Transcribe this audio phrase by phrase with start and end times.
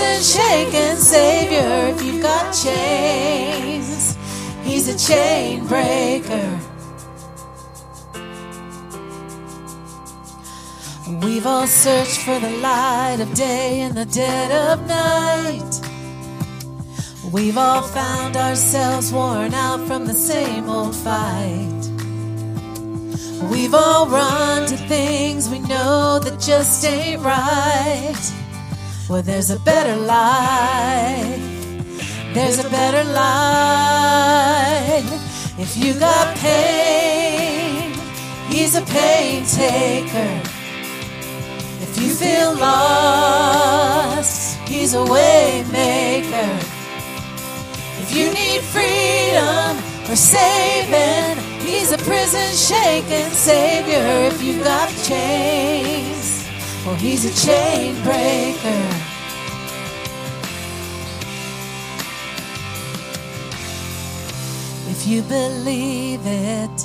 [0.00, 1.94] prison shaking Savior.
[1.94, 4.16] If you've got chains,
[4.62, 6.58] He's a chain breaker.
[11.22, 15.80] We've all searched for the light of day in the dead of night.
[17.32, 21.82] We've all found ourselves worn out from the same old fight.
[23.50, 28.39] We've all run to things we know that just ain't right.
[29.10, 31.42] Well, there's a better life.
[32.32, 35.04] There's a better life.
[35.58, 37.92] If you got pain,
[38.48, 40.40] he's a pain taker.
[41.82, 46.56] If you feel lost, he's a way maker.
[48.02, 49.76] If you need freedom
[50.08, 54.28] or saving, he's a prison shaking savior.
[54.30, 56.46] If you've got chains,
[56.86, 58.99] well, he's a chain breaker.
[65.00, 66.84] If you believe it,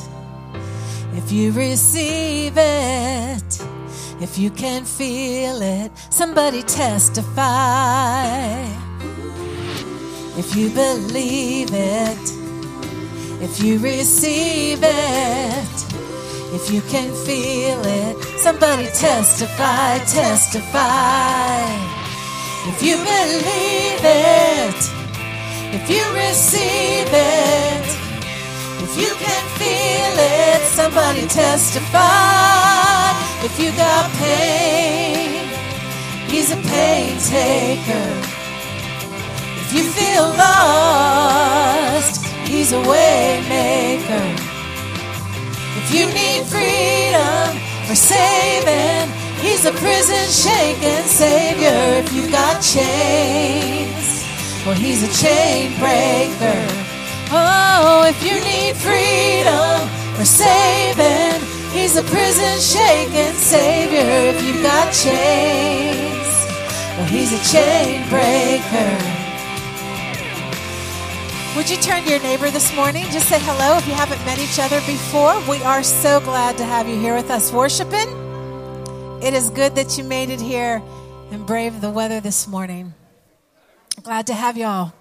[1.17, 3.61] if you receive it,
[4.21, 8.63] if you can feel it, somebody testify.
[10.37, 12.31] If you believe it,
[13.43, 15.75] if you receive it,
[16.55, 21.65] if you can feel it, somebody testify, testify.
[22.69, 24.89] If you believe it,
[25.75, 28.04] if you receive it,
[28.83, 33.11] if you can feel it, somebody testify.
[33.43, 35.47] If you got pain,
[36.29, 38.09] he's a pain taker.
[39.61, 44.27] If you feel lost, he's a way maker.
[45.77, 47.57] If you need freedom
[47.89, 52.01] or saving, he's a prison shaking savior.
[52.01, 54.25] If you got chains,
[54.65, 56.84] well, he's a chain breaker.
[57.37, 61.41] Oh, if you need freedom or saving,
[61.75, 64.31] he's a prison shaking savior.
[64.31, 66.31] If you've got chains,
[66.95, 69.15] well, he's a chain breaker.
[71.57, 73.03] Would you turn to your neighbor this morning?
[73.11, 75.35] Just say hello if you haven't met each other before.
[75.49, 78.07] We are so glad to have you here with us worshiping.
[79.21, 80.81] It is good that you made it here
[81.31, 82.93] and braved the weather this morning.
[84.03, 84.93] Glad to have y'all.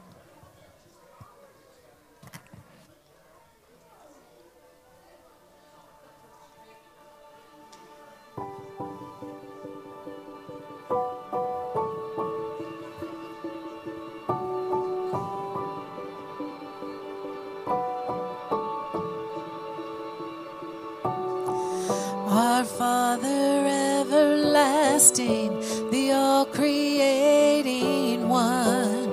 [22.84, 23.64] Father
[24.04, 25.48] everlasting,
[25.90, 29.08] the all creating one,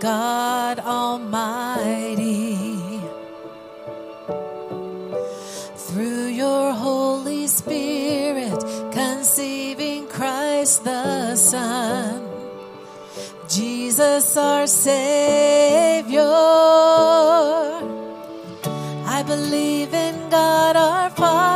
[0.00, 2.56] God Almighty.
[5.86, 8.58] Through your Holy Spirit,
[8.90, 12.22] conceiving Christ the Son,
[13.50, 16.22] Jesus our Savior.
[19.16, 21.55] I believe in God our Father.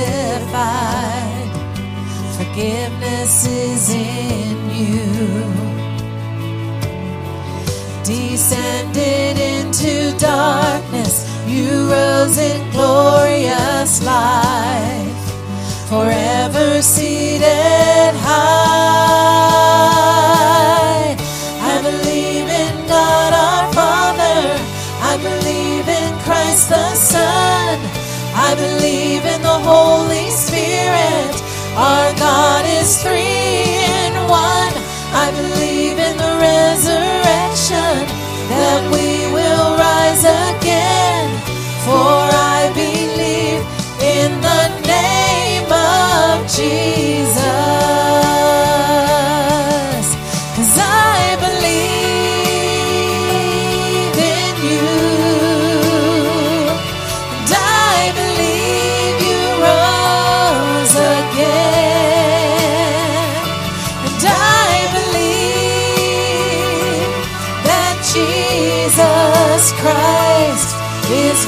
[2.36, 5.02] Forgiveness is in you.
[8.04, 15.22] Descended into darkness, you rose in glorious life,
[15.88, 19.31] forever seated high.
[29.52, 31.32] The Holy Spirit.
[31.76, 34.74] Our God is three in one.
[35.24, 37.94] I believe in the resurrection
[38.52, 41.28] that we will rise again.
[41.84, 42.18] For
[42.56, 43.62] I believe
[44.16, 47.01] in the name of Jesus.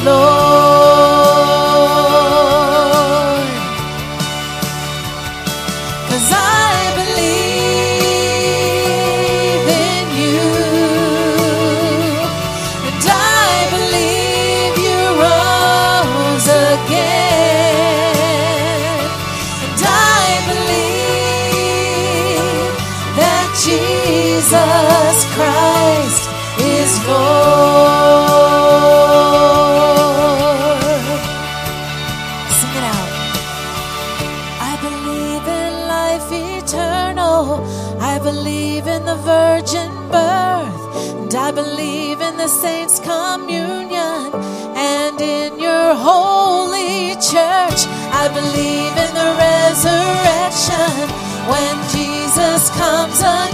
[0.05, 0.74] Lord.
[51.49, 53.54] When Jesus comes again.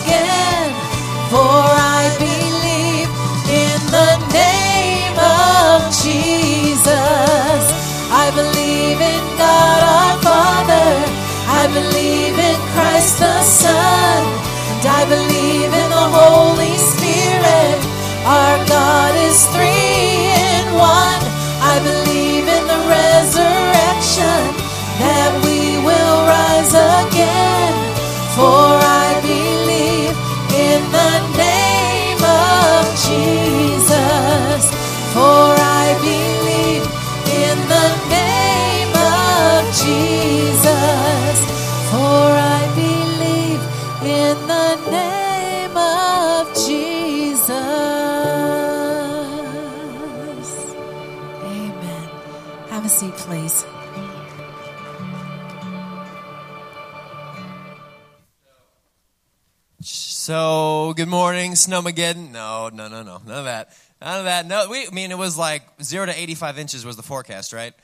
[60.30, 62.30] So, good morning, Snowmageddon.
[62.30, 63.76] No, no, no, no, none of that.
[64.00, 64.46] None of that.
[64.46, 67.74] No, we, I mean, it was like zero to 85 inches was the forecast, right?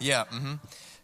[0.00, 0.54] Yeah, mm-hmm.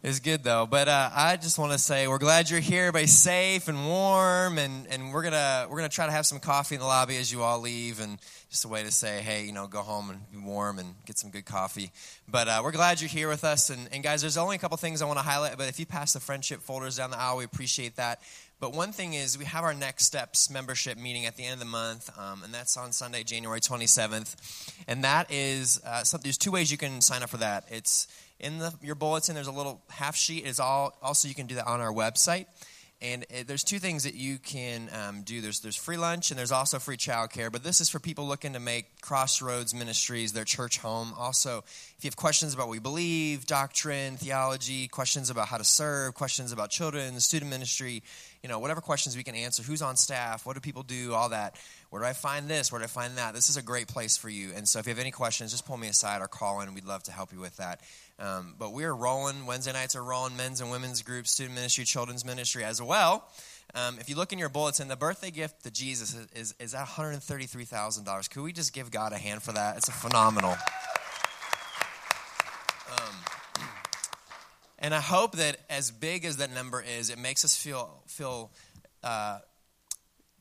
[0.03, 0.67] It's good though.
[0.67, 2.83] But uh, I just want to say we're glad you're here.
[2.83, 6.77] Everybody's safe and warm, and, and we're gonna we're gonna try to have some coffee
[6.77, 8.19] in the lobby as you all leave, and
[8.49, 11.19] just a way to say, hey, you know, go home and be warm and get
[11.19, 11.91] some good coffee.
[12.29, 14.77] But uh, we're glad you're here with us, and, and guys, there's only a couple
[14.77, 15.59] things I want to highlight.
[15.59, 18.21] But if you pass the friendship folders down the aisle, we appreciate that.
[18.61, 21.59] But one thing is, we have our Next Steps membership meeting at the end of
[21.61, 24.35] the month, um, and that's on Sunday, January 27th.
[24.89, 27.67] And that is, uh, some, there's two ways you can sign up for that.
[27.71, 28.09] It's
[28.41, 30.45] in the, your bulletin, there's a little half sheet.
[30.45, 32.47] It's all, also, you can do that on our website.
[33.01, 35.41] And it, there's two things that you can um, do.
[35.41, 37.51] There's there's free lunch and there's also free childcare.
[37.53, 41.13] But this is for people looking to make Crossroads Ministries their church home.
[41.17, 45.65] Also, if you have questions about what we believe, doctrine, theology, questions about how to
[45.65, 48.03] serve, questions about children, student ministry,
[48.43, 49.62] you know, whatever questions we can answer.
[49.62, 50.46] Who's on staff?
[50.46, 51.14] What do people do?
[51.14, 51.56] All that.
[51.90, 52.70] Where do I find this?
[52.70, 53.35] Where do I find that?
[53.35, 54.50] This is a great place for you.
[54.55, 56.73] And so, if you have any questions, just pull me aside or call in.
[56.75, 57.81] We'd love to help you with that.
[58.19, 59.46] Um, but we're rolling.
[59.46, 60.37] Wednesday nights are rolling.
[60.37, 63.29] Men's and women's groups, student ministry, children's ministry as well.
[63.75, 66.75] Um, if you look in your bulletin, the birthday gift to Jesus is, is, is
[66.75, 68.30] at $133,000.
[68.30, 69.76] Could we just give God a hand for that?
[69.76, 70.57] It's a phenomenal.
[74.78, 78.50] And I hope that as big as that number is, it makes us feel feel
[79.02, 79.38] uh,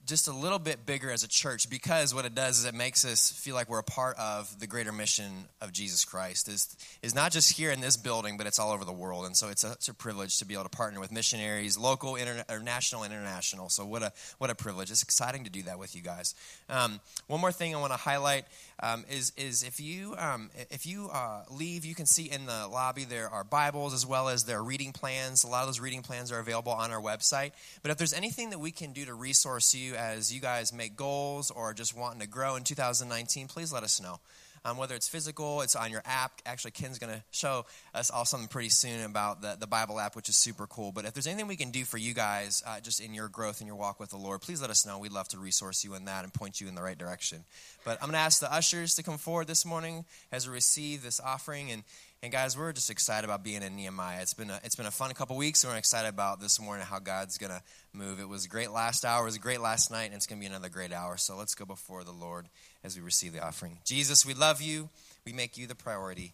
[0.07, 3.03] just a little bit bigger as a church because what it does is it makes
[3.03, 5.29] us feel like we're a part of the greater mission
[5.61, 6.47] of Jesus Christ.
[6.47, 9.25] is is not just here in this building, but it's all over the world.
[9.25, 12.13] And so it's a, it's a privilege to be able to partner with missionaries, local,
[12.13, 13.67] interna- or national, international.
[13.67, 14.89] So what a what a privilege!
[14.89, 16.33] It's exciting to do that with you guys.
[16.69, 18.45] Um, one more thing I want to highlight
[18.81, 22.69] um, is is if you um, if you uh, leave, you can see in the
[22.71, 25.43] lobby there are Bibles as well as there are reading plans.
[25.43, 27.51] A lot of those reading plans are available on our website.
[27.81, 30.95] But if there's anything that we can do to resource you as you guys make
[30.95, 34.19] goals or just wanting to grow in 2019, please let us know.
[34.65, 36.41] Um, whether it's physical, it's on your app.
[36.45, 40.15] Actually, Ken's going to show us all something pretty soon about the, the Bible app,
[40.15, 40.91] which is super cool.
[40.91, 43.61] But if there's anything we can do for you guys uh, just in your growth
[43.61, 44.99] and your walk with the Lord, please let us know.
[44.99, 47.45] We'd love to resource you in that and point you in the right direction.
[47.85, 51.01] But I'm going to ask the ushers to come forward this morning as we receive
[51.01, 51.71] this offering.
[51.71, 51.83] And,
[52.23, 54.21] and guys, we're just excited about being in Nehemiah.
[54.21, 56.85] It's been a, it's been a fun couple weeks, and we're excited about this morning
[56.85, 57.61] how God's going to
[57.93, 58.19] move.
[58.19, 60.41] It was a great last hour, it was a great last night, and it's going
[60.41, 61.17] to be another great hour.
[61.17, 62.47] So let's go before the Lord
[62.83, 63.77] as we receive the offering.
[63.85, 64.89] Jesus, we love you.
[65.25, 66.33] We make you the priority.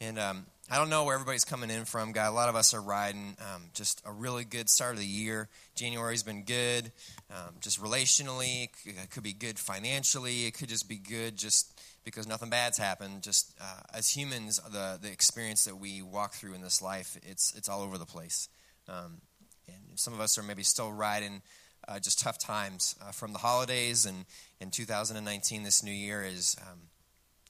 [0.00, 2.30] And um, I don't know where everybody's coming in from, God.
[2.30, 5.48] A lot of us are riding um, just a really good start of the year.
[5.74, 6.92] January's been good,
[7.30, 8.68] um, just relationally.
[8.84, 10.46] It could be good financially.
[10.46, 11.73] It could just be good just
[12.04, 13.22] because nothing bad's happened.
[13.22, 17.54] Just uh, as humans, the the experience that we walk through in this life, it's
[17.56, 18.48] it's all over the place.
[18.88, 19.20] Um,
[19.66, 21.42] and some of us are maybe still riding
[21.88, 24.26] uh, just tough times uh, from the holidays and
[24.60, 26.80] in 2019 this new year is um,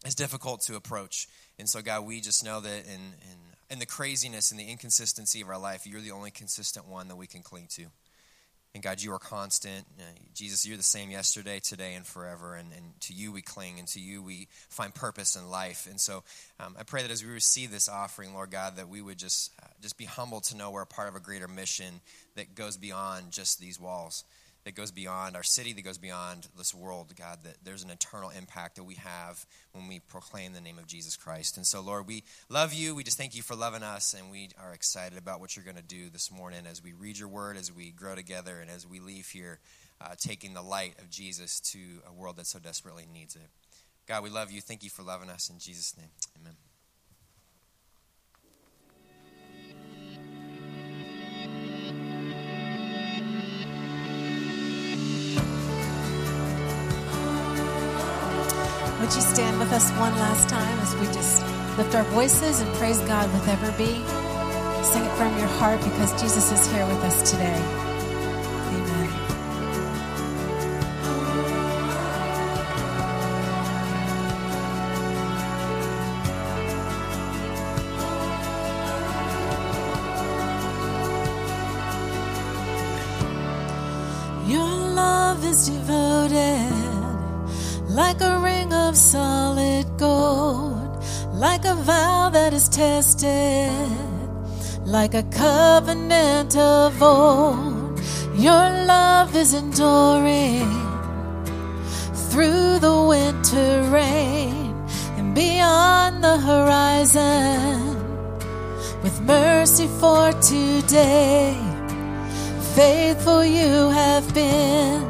[0.04, 1.28] is difficult to approach.
[1.58, 3.38] And so, God, we just know that in, in,
[3.70, 7.16] in the craziness and the inconsistency of our life, you're the only consistent one that
[7.16, 7.86] we can cling to.
[8.74, 9.86] And God, you are constant.
[10.00, 10.02] Uh,
[10.34, 12.56] Jesus, you're the same yesterday, today, and forever.
[12.56, 15.86] And, and to you we cling, and to you we find purpose in life.
[15.88, 16.24] And so
[16.58, 19.52] um, I pray that as we receive this offering, Lord God, that we would just,
[19.62, 22.00] uh, just be humbled to know we're a part of a greater mission
[22.34, 24.24] that goes beyond just these walls
[24.64, 28.30] that goes beyond our city, that goes beyond this world, God, that there's an eternal
[28.30, 31.56] impact that we have when we proclaim the name of Jesus Christ.
[31.56, 32.94] And so, Lord, we love you.
[32.94, 35.76] We just thank you for loving us, and we are excited about what you're going
[35.76, 38.86] to do this morning as we read your word, as we grow together, and as
[38.86, 39.58] we leave here
[40.00, 41.78] uh, taking the light of Jesus to
[42.08, 43.48] a world that so desperately needs it.
[44.06, 44.60] God, we love you.
[44.60, 45.48] Thank you for loving us.
[45.50, 46.73] In Jesus' name, amen.
[59.74, 61.42] Us one last time as we just
[61.76, 64.04] lift our voices and praise God with Ever Be?
[64.84, 67.60] Sing it from your heart because Jesus is here with us today.
[68.70, 69.10] Amen.
[84.48, 86.94] Your love is devoted
[87.88, 88.96] like a ring of
[89.96, 93.70] gold, like a vow that is tested,
[94.84, 98.00] like a covenant of old.
[98.36, 100.68] Your love is enduring
[102.30, 104.74] through the winter rain
[105.16, 107.94] and beyond the horizon
[109.04, 111.56] with mercy for today.
[112.74, 115.02] Faithful you have been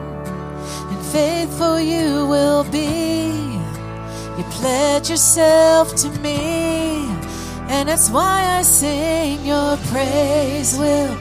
[0.90, 3.53] and faithful you will be.
[4.36, 7.06] You pledge yourself to me,
[7.68, 11.16] and that's why I sing your praise will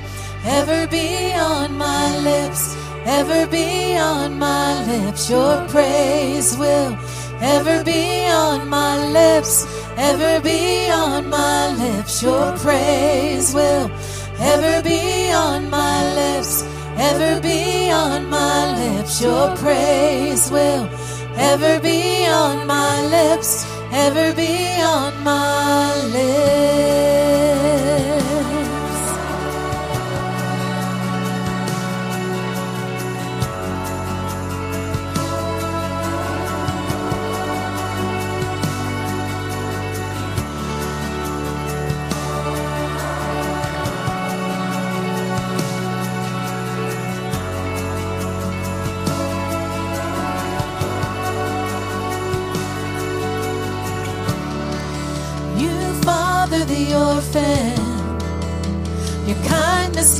[0.46, 5.30] ever be on my lips, ever be on my lips.
[5.30, 6.98] Your praise will
[7.40, 12.24] ever be on my lips, ever be on my lips.
[12.24, 13.92] Your praise will
[14.40, 16.64] ever be on my lips
[16.98, 19.22] ever be on my lips.
[19.22, 20.88] Your praise will
[21.38, 27.63] ever be on my lips, ever be on my lips.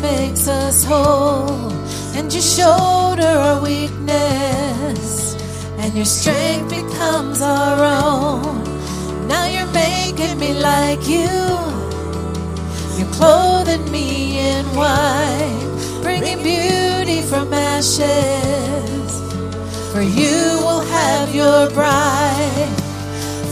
[0.04, 1.72] Makes us whole,
[2.18, 5.34] and you shoulder our weakness,
[5.80, 8.44] and your strength becomes our own.
[9.30, 11.34] Now you're making me like you.
[12.98, 19.10] You're clothing me in white, bringing beauty from ashes.
[19.94, 22.76] For you will have your bride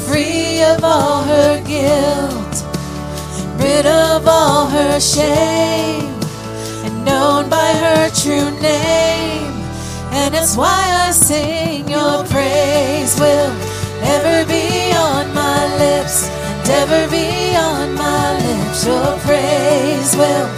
[0.05, 2.55] free of all her guilt,
[3.57, 6.10] rid of all her shame,
[7.21, 9.53] known by her true name.
[10.21, 13.53] And it's why I sing your praise will
[14.15, 14.65] ever be
[15.09, 16.15] on my lips,
[16.53, 17.27] and ever be
[17.71, 18.79] on my lips.
[18.89, 20.49] Your praise will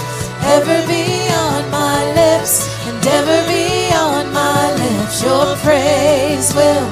[0.55, 1.05] ever be
[1.48, 2.53] on my lips,
[2.88, 3.65] and ever be
[4.08, 5.15] on my lips.
[5.27, 6.88] Your praise will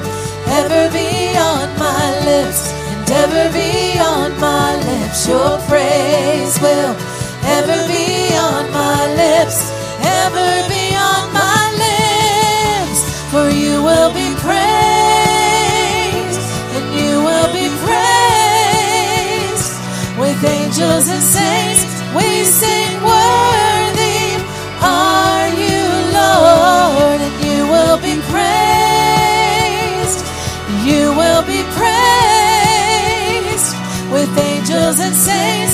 [0.60, 1.10] ever be
[1.52, 2.62] on my lips
[2.92, 5.26] and ever be on my lips.
[5.26, 6.94] Your praise will
[7.44, 9.70] ever be on my lips,
[10.00, 13.00] ever be on my lips.
[13.30, 16.42] For you will be praised,
[16.76, 19.70] and you will be praised.
[20.18, 21.82] With angels and saints,
[22.14, 23.82] we sing worthy
[24.82, 25.82] are you,
[26.20, 30.20] Lord, and you will be praised.
[30.84, 33.70] You will be praised
[34.10, 35.71] with angels and saints.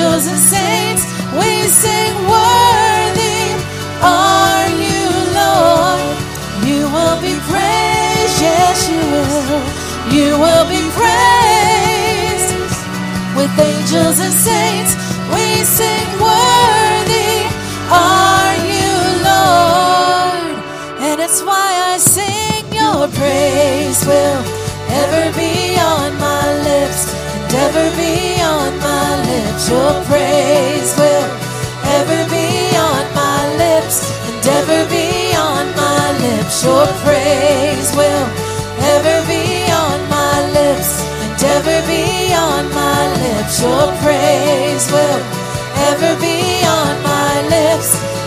[0.00, 1.04] Angels and saints.
[1.32, 3.40] We sing, Worthy
[4.02, 5.06] are you,
[5.40, 6.00] Lord.
[6.66, 9.62] You will be praised, yes, you will.
[10.16, 12.54] You will be praised
[13.36, 14.94] with angels and saints,
[15.32, 16.89] we sing, Worthy
[17.90, 18.94] are you,
[19.26, 20.54] Lord.
[21.02, 24.42] And it's why I sing, Your praise will
[25.02, 29.68] ever be on my lips, and ever be on my lips.
[29.68, 31.28] Your praise will
[31.98, 36.62] ever be on my lips, and ever be on my lips.
[36.62, 38.26] Your praise will
[38.94, 43.60] ever be on my lips, and ever be on my lips.
[43.60, 45.22] Your praise will
[45.90, 46.59] ever be
[47.80, 48.19] on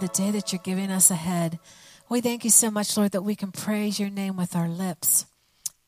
[0.00, 1.58] the day that you're giving us ahead.
[2.08, 5.26] We thank you so much, Lord, that we can praise your name with our lips.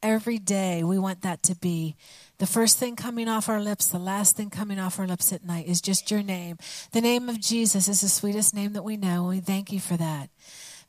[0.03, 1.97] Every day, we want that to be
[2.39, 5.45] the first thing coming off our lips, the last thing coming off our lips at
[5.45, 6.59] night is just your name.
[6.91, 9.79] The name of Jesus is the sweetest name that we know, and we thank you
[9.79, 10.29] for that.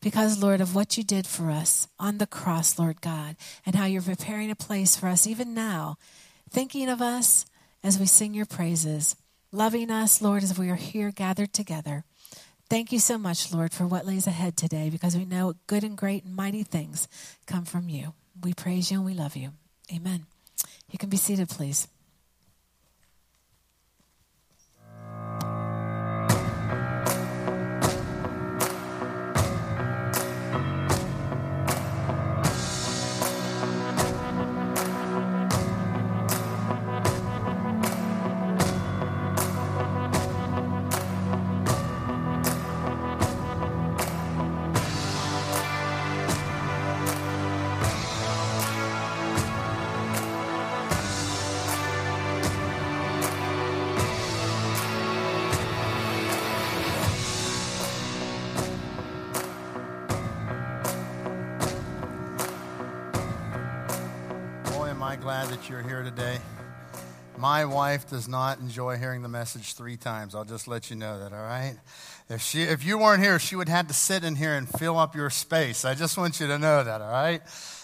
[0.02, 3.86] Because, Lord, of what you did for us on the cross, Lord God, and how
[3.86, 5.98] you're preparing a place for us even now,
[6.50, 7.46] thinking of us
[7.84, 9.16] as we sing your praises,
[9.52, 12.04] loving us, Lord, as we are here gathered together.
[12.70, 15.98] Thank you so much, Lord, for what lays ahead today, because we know good and
[15.98, 17.08] great and mighty things
[17.46, 18.14] come from you.
[18.42, 19.52] We praise you and we love you.
[19.94, 20.26] Amen.
[20.90, 21.88] You can be seated, please.
[65.24, 66.38] Glad that you're here today.
[67.38, 70.36] My wife does not enjoy hearing the message three times.
[70.36, 71.78] I'll just let you know that, all right?
[72.30, 74.98] If, she, if you weren't here, she would have to sit in here and fill
[74.98, 75.86] up your space.
[75.86, 77.42] I just want you to know that, all right?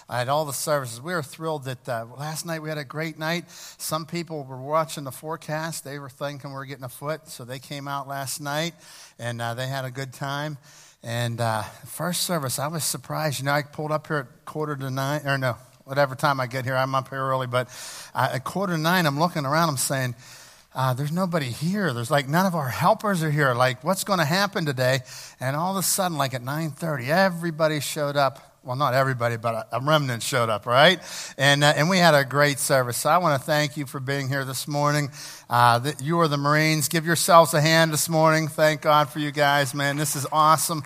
[0.09, 1.01] I had all the services.
[1.01, 3.49] We were thrilled that uh, last night we had a great night.
[3.49, 5.85] Some people were watching the forecast.
[5.85, 8.73] They were thinking we were getting a foot, so they came out last night
[9.17, 10.57] and uh, they had a good time.
[11.03, 13.39] And uh, first service, I was surprised.
[13.39, 15.55] You know, I pulled up here at quarter to nine, or no,
[15.89, 16.75] whatever time I get here.
[16.75, 17.67] I'm up here early, but
[18.13, 19.69] uh, at quarter nine, I'm looking around.
[19.69, 20.13] I'm saying,
[20.75, 21.91] uh, "There's nobody here.
[21.93, 23.55] There's like none of our helpers are here.
[23.55, 24.99] Like, what's going to happen today?"
[25.39, 28.45] And all of a sudden, like at 9:30, everybody showed up.
[28.63, 30.99] Well, not everybody, but a, remnant showed up, right?
[31.39, 32.97] And uh, and we had a great service.
[32.97, 35.09] So I want to thank you for being here this morning.
[35.49, 36.87] Uh, that you are the Marines.
[36.87, 38.47] Give yourselves a hand this morning.
[38.47, 39.97] Thank God for you guys, man.
[39.97, 40.83] This is awesome.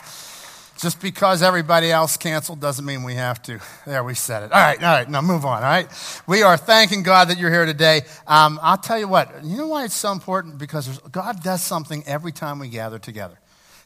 [0.84, 3.62] Just because everybody else canceled doesn't mean we have to.
[3.86, 4.52] There, we said it.
[4.52, 5.88] All right, all right, now move on, all right?
[6.28, 8.02] We are thanking God that you're here today.
[8.28, 10.58] Um, I'll tell you what, you know why it's so important?
[10.58, 13.40] Because God does something every time we gather together.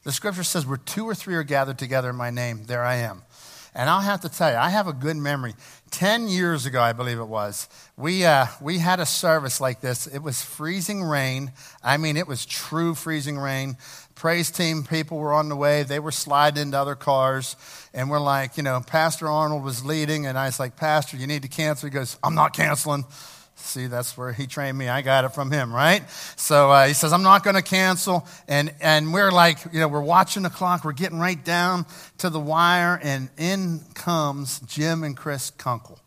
[0.05, 2.95] The scripture says, where two or three are gathered together in my name, there I
[2.95, 3.21] am.
[3.75, 5.53] And I'll have to tell you, I have a good memory.
[5.91, 10.07] Ten years ago, I believe it was, we, uh, we had a service like this.
[10.07, 11.51] It was freezing rain.
[11.83, 13.77] I mean, it was true freezing rain.
[14.17, 15.83] Praise team people were on the way.
[15.83, 17.55] They were sliding into other cars.
[17.93, 20.25] And we're like, you know, Pastor Arnold was leading.
[20.25, 21.87] And I was like, Pastor, you need to cancel.
[21.87, 23.05] He goes, I'm not canceling.
[23.57, 24.89] See, that's where he trained me.
[24.89, 26.01] I got it from him, right?
[26.35, 28.27] So uh, he says, I'm not going to cancel.
[28.47, 30.83] And, and we're like, you know, we're watching the clock.
[30.83, 31.85] We're getting right down
[32.17, 32.99] to the wire.
[33.03, 35.99] And in comes Jim and Chris Kunkel.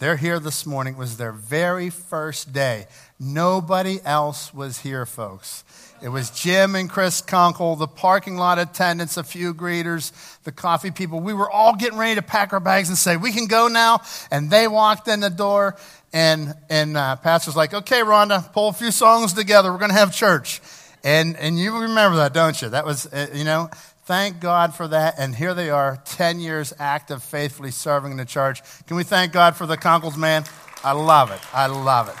[0.00, 0.94] They're here this morning.
[0.94, 2.86] It was their very first day.
[3.20, 5.62] Nobody else was here, folks.
[6.02, 10.90] It was Jim and Chris Kunkel, the parking lot attendants, a few greeters, the coffee
[10.90, 11.20] people.
[11.20, 14.02] We were all getting ready to pack our bags and say, We can go now.
[14.32, 15.76] And they walked in the door,
[16.12, 19.70] and, and uh, Pastor's like, Okay, Rhonda, pull a few songs together.
[19.70, 20.60] We're going to have church.
[21.04, 22.70] And, and you remember that, don't you?
[22.70, 23.70] That was, uh, you know,
[24.04, 25.14] thank God for that.
[25.18, 28.62] And here they are, 10 years active, faithfully serving in the church.
[28.86, 30.44] Can we thank God for the Kunkels, man?
[30.82, 31.40] I love it.
[31.52, 32.16] I love it.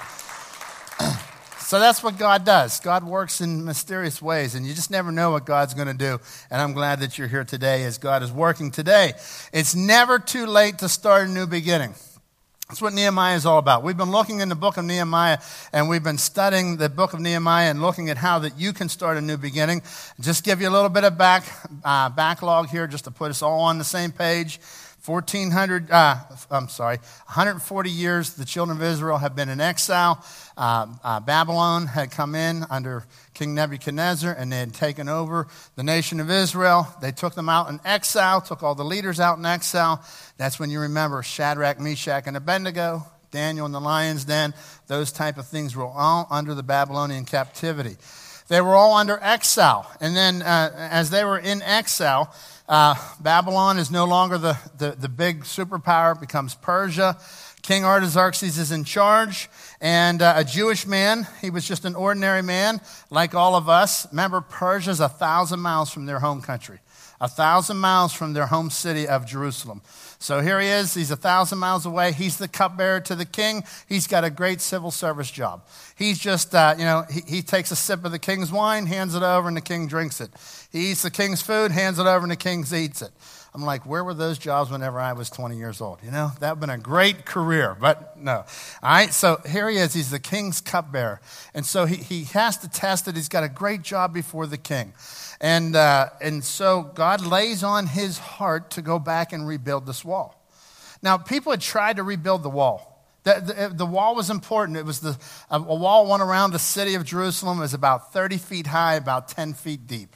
[1.64, 2.78] So that's what God does.
[2.80, 6.20] God works in mysterious ways, and you just never know what God's going to do.
[6.50, 9.14] And I'm glad that you're here today as God is working today.
[9.50, 11.94] It's never too late to start a new beginning.
[12.68, 13.82] That's what Nehemiah is all about.
[13.82, 15.38] We've been looking in the book of Nehemiah
[15.74, 18.88] and we've been studying the book of Nehemiah and looking at how that you can
[18.88, 19.82] start a new beginning.
[20.18, 21.44] Just give you a little bit of back,
[21.84, 24.60] uh, backlog here just to put us all on the same page.
[25.04, 26.16] 1400, uh,
[26.50, 26.96] I'm sorry,
[27.26, 30.24] 140 years the children of Israel have been in exile.
[30.56, 35.82] Uh, uh, Babylon had come in under King Nebuchadnezzar and they had taken over the
[35.82, 36.88] nation of Israel.
[37.02, 40.02] They took them out in exile, took all the leaders out in exile.
[40.38, 44.54] That's when you remember Shadrach, Meshach, and Abednego, Daniel in the lion's den.
[44.86, 47.96] Those type of things were all under the Babylonian captivity.
[48.48, 49.90] They were all under exile.
[50.00, 52.32] And then uh, as they were in exile,
[52.68, 57.18] uh, Babylon is no longer the, the, the big superpower, it becomes Persia.
[57.62, 59.48] King Artaxerxes is in charge,
[59.80, 64.06] and uh, a Jewish man, he was just an ordinary man like all of us.
[64.10, 66.80] Remember, Persia's a thousand miles from their home country,
[67.20, 69.82] a thousand miles from their home city of Jerusalem.
[70.18, 70.94] So here he is.
[70.94, 72.12] He's a thousand miles away.
[72.12, 73.64] He's the cupbearer to the king.
[73.86, 75.66] He's got a great civil service job.
[75.96, 79.14] He's just, uh, you know, he, he takes a sip of the king's wine, hands
[79.14, 80.30] it over, and the king drinks it.
[80.72, 83.10] He eats the king's food, hands it over, and the king eats it.
[83.54, 86.00] I'm like, where were those jobs whenever I was 20 years old?
[86.02, 88.38] You know, that would have been a great career, but no.
[88.38, 88.44] All
[88.82, 89.94] right, so here he is.
[89.94, 91.20] He's the king's cupbearer.
[91.54, 93.14] And so he, he has to test it.
[93.14, 94.92] He's got a great job before the king.
[95.40, 100.04] And, uh, and so God lays on his heart to go back and rebuild this
[100.04, 100.34] wall.
[101.00, 102.90] Now, people had tried to rebuild the wall.
[103.22, 104.76] The, the, the, wall was important.
[104.78, 105.16] It was the,
[105.48, 107.58] a wall went around the city of Jerusalem.
[107.58, 110.14] It was about 30 feet high, about 10 feet deep.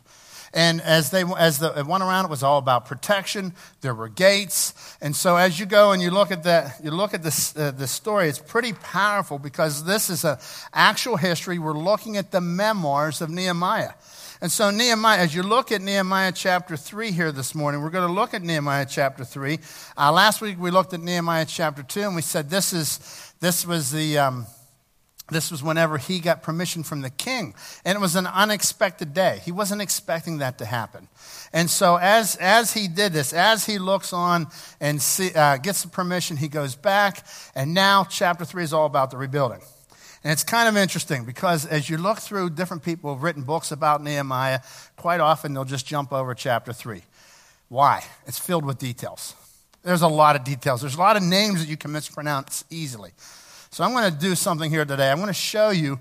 [0.54, 3.52] And as they as the, it went around, it was all about protection.
[3.80, 7.14] There were gates, and so as you go and you look at that, you look
[7.14, 8.28] at this uh, story.
[8.28, 10.38] It's pretty powerful because this is a
[10.72, 11.58] actual history.
[11.58, 13.92] We're looking at the memoirs of Nehemiah.
[14.40, 18.06] And so, Nehemiah, as you look at Nehemiah chapter 3 here this morning, we're going
[18.06, 19.58] to look at Nehemiah chapter 3.
[19.96, 23.66] Uh, last week we looked at Nehemiah chapter 2, and we said this, is, this
[23.66, 24.18] was the.
[24.18, 24.46] Um,
[25.30, 27.54] this was whenever he got permission from the king.
[27.84, 29.40] And it was an unexpected day.
[29.44, 31.08] He wasn't expecting that to happen.
[31.52, 34.48] And so, as, as he did this, as he looks on
[34.80, 37.26] and see, uh, gets the permission, he goes back.
[37.54, 39.60] And now, chapter 3 is all about the rebuilding.
[40.24, 43.70] And it's kind of interesting because as you look through different people who've written books
[43.70, 44.60] about Nehemiah,
[44.96, 47.02] quite often they'll just jump over chapter 3.
[47.68, 48.02] Why?
[48.26, 49.34] It's filled with details.
[49.82, 50.80] There's a lot of details.
[50.80, 53.12] There's a lot of names that you can mispronounce easily.
[53.70, 55.10] So I'm going to do something here today.
[55.10, 56.00] I'm going to show you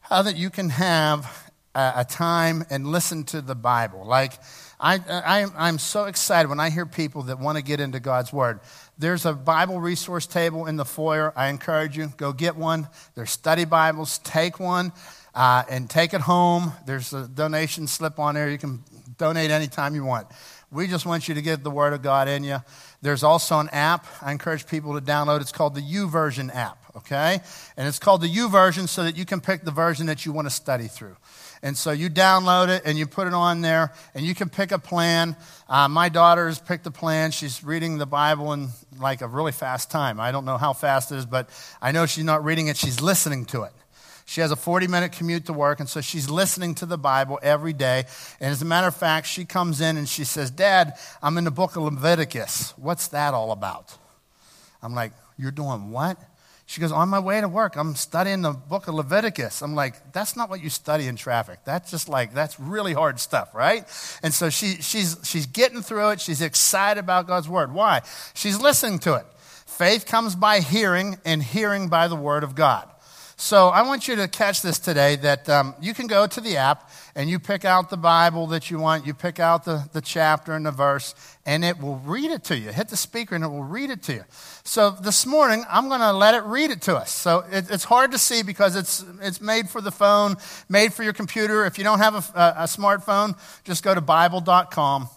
[0.00, 4.06] how that you can have a, time and listen to the Bible.
[4.06, 4.32] Like,
[4.80, 8.32] I, I, I'm so excited when I hear people that want to get into God's
[8.32, 8.60] Word.
[8.98, 11.32] There's a Bible resource table in the foyer.
[11.36, 12.88] I encourage you, go get one.
[13.14, 14.18] There's study Bibles.
[14.18, 14.92] Take one
[15.34, 16.72] uh, and take it home.
[16.86, 18.48] There's a donation slip on there.
[18.48, 18.82] You can
[19.18, 20.28] donate anytime you want.
[20.70, 22.58] We just want you to get the Word of God in you.
[23.02, 25.40] There's also an app I encourage people to download.
[25.40, 27.40] It's called the YouVersion app, okay?
[27.76, 30.32] And it's called the U YouVersion so that you can pick the version that you
[30.32, 31.16] want to study through.
[31.62, 34.70] And so you download it and you put it on there, and you can pick
[34.70, 35.34] a plan.
[35.68, 37.30] Uh, my daughter's picked a plan.
[37.30, 40.20] She's reading the Bible in like a really fast time.
[40.20, 41.48] I don't know how fast it is, but
[41.80, 43.72] I know she's not reading it, she's listening to it.
[44.26, 47.38] She has a 40 minute commute to work, and so she's listening to the Bible
[47.42, 48.04] every day.
[48.40, 51.44] And as a matter of fact, she comes in and she says, Dad, I'm in
[51.44, 52.72] the book of Leviticus.
[52.76, 53.96] What's that all about?
[54.82, 56.18] I'm like, You're doing what?
[56.66, 59.62] She goes, On my way to work, I'm studying the book of Leviticus.
[59.62, 61.60] I'm like, That's not what you study in traffic.
[61.64, 63.84] That's just like, that's really hard stuff, right?
[64.22, 66.20] And so she, she's, she's getting through it.
[66.20, 67.72] She's excited about God's word.
[67.72, 68.02] Why?
[68.34, 69.26] She's listening to it.
[69.66, 72.88] Faith comes by hearing, and hearing by the word of God.
[73.36, 76.56] So I want you to catch this today that um, you can go to the
[76.56, 79.06] app and you pick out the Bible that you want.
[79.06, 82.56] You pick out the, the chapter and the verse, and it will read it to
[82.56, 82.70] you.
[82.70, 84.24] Hit the speaker and it will read it to you.
[84.62, 87.10] So this morning, I'm going to let it read it to us.
[87.10, 90.36] So it, it's hard to see because it's, it's made for the phone,
[90.68, 91.64] made for your computer.
[91.64, 95.08] If you don't have a, a, a smartphone, just go to Bible.com.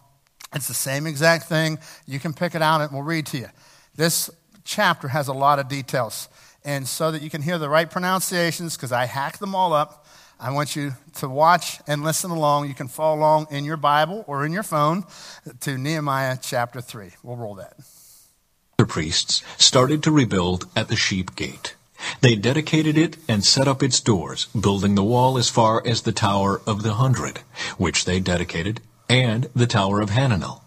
[0.56, 1.78] It's the same exact thing.
[2.08, 3.48] You can pick it out and it will read to you.
[3.96, 4.32] This
[4.64, 6.30] chapter has a lot of details.
[6.68, 10.06] And so that you can hear the right pronunciations, because I hack them all up,
[10.38, 12.68] I want you to watch and listen along.
[12.68, 15.06] You can follow along in your Bible or in your phone
[15.62, 17.12] to Nehemiah chapter 3.
[17.24, 17.78] We'll roll that.
[18.78, 21.76] The priests started to rebuild at the sheep gate.
[22.20, 26.12] They dedicated it and set up its doors, building the wall as far as the
[26.12, 27.40] Tower of the Hundred,
[27.78, 30.62] which they dedicated, and the Tower of Hananel.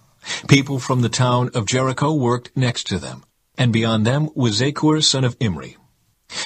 [0.49, 3.23] People from the town of Jericho worked next to them,
[3.59, 5.77] and beyond them was Zaccur son of Imri,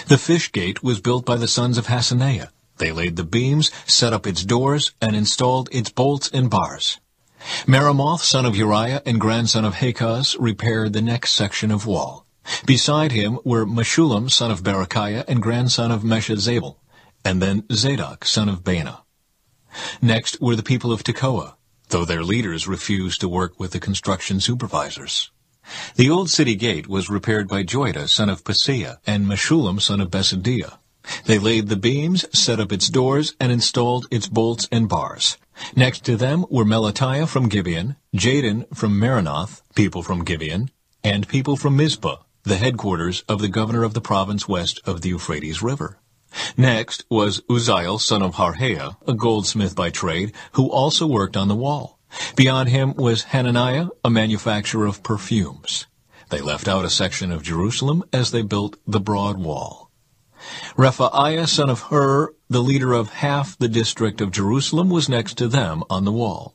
[0.09, 2.49] the fish gate was built by the sons of Hassenaah.
[2.79, 6.99] They laid the beams, set up its doors, and installed its bolts and bars.
[7.67, 12.27] Meremoth, son of Uriah and grandson of Hakkoz, repaired the next section of wall.
[12.67, 16.77] Beside him were Meshullam son of Berechiah and grandson of Meshezabel,
[17.25, 19.01] and then Zadok son of Baana.
[20.01, 21.55] Next were the people of Tekoa,
[21.89, 25.31] though their leaders refused to work with the construction supervisors.
[25.97, 30.11] The old city gate was repaired by Joiada son of Paseah and Meshullam son of
[30.11, 30.79] Besodeiah.
[31.27, 35.37] They laid the beams, set up its doors, and installed its bolts and bars.
[35.77, 40.71] Next to them were Melatiah from Gibeon, Jadon from Meronoth, people from Gibeon,
[41.03, 45.11] and people from Mizpah, the headquarters of the governor of the province west of the
[45.11, 45.99] Euphrates River.
[46.57, 51.55] Next was Uzziel son of Harhaiah, a goldsmith by trade, who also worked on the
[51.55, 51.94] wall.
[52.37, 55.87] Beyond him was Hananiah, a manufacturer of perfumes.
[56.31, 59.91] They left out a section of Jerusalem as they built the broad wall.
[60.77, 65.49] Rephaiah son of Hur, the leader of half the district of Jerusalem, was next to
[65.49, 66.55] them on the wall.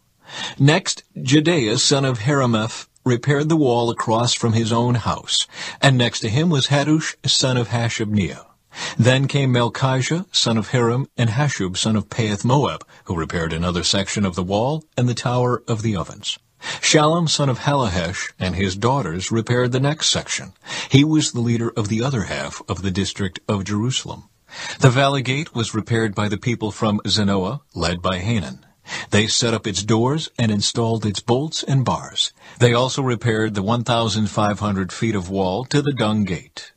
[0.60, 5.48] Next, Jedaiah son of Harumaph repaired the wall across from his own house,
[5.82, 8.46] and next to him was Hadush, son of Hashabniah.
[8.98, 13.84] Then came Malchijah, son of Hiram, and Hashub, son of Pahath Moab, who repaired another
[13.84, 16.38] section of the wall and the tower of the ovens.
[16.82, 20.54] Shallum, son of Hallohesh, and his daughters repaired the next section.
[20.90, 24.30] He was the leader of the other half of the district of Jerusalem.
[24.80, 28.66] The valley gate was repaired by the people from Zanoah, led by Hanan.
[29.12, 32.34] They set up its doors and installed its bolts and bars.
[32.60, 36.74] They also repaired the 1,500 feet of wall to the dung gate.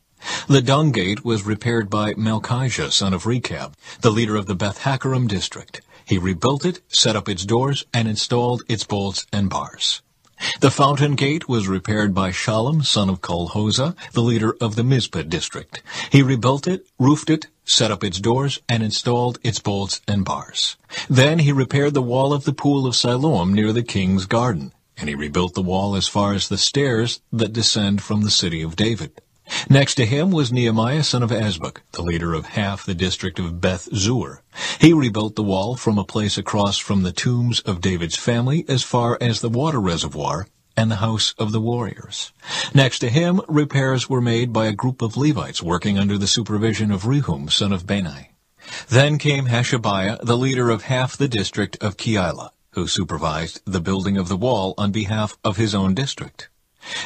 [0.48, 4.80] The dung gate was repaired by Malchijah, son of Rechab, the leader of the Beth
[4.80, 5.80] Hakkerem district.
[6.04, 10.02] He rebuilt it, set up its doors, and installed its bolts and bars.
[10.61, 15.22] The fountain gate was repaired by Shallum, son of Colhozeh, the leader of the Mizpah
[15.22, 15.82] district.
[16.11, 20.76] He rebuilt it, roofed it, set up its doors, and installed its bolts and bars.
[21.08, 25.08] Then he repaired the wall of the pool of Siloam near the king's garden, and
[25.08, 28.76] he rebuilt the wall as far as the stairs that descend from the city of
[28.76, 29.21] David.
[29.68, 33.61] Next to him was Nehemiah son of Azbuk, the leader of half the district of
[33.61, 34.42] Beth Zur.
[34.78, 38.83] He rebuilt the wall from a place across from the tombs of David's family as
[38.83, 42.33] far as the water reservoir and the house of the warriors.
[42.74, 46.90] Next to him, repairs were made by a group of Levites working under the supervision
[46.90, 48.31] of Rehum son of Bani.
[48.88, 54.16] Then came Hashabiah, the leader of half the district of Keilah, who supervised the building
[54.16, 56.48] of the wall on behalf of his own district.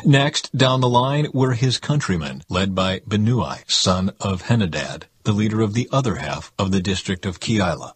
[0.05, 5.61] Next, down the line were his countrymen, led by Binnui, son of Henadad, the leader
[5.61, 7.93] of the other half of the district of Keilah.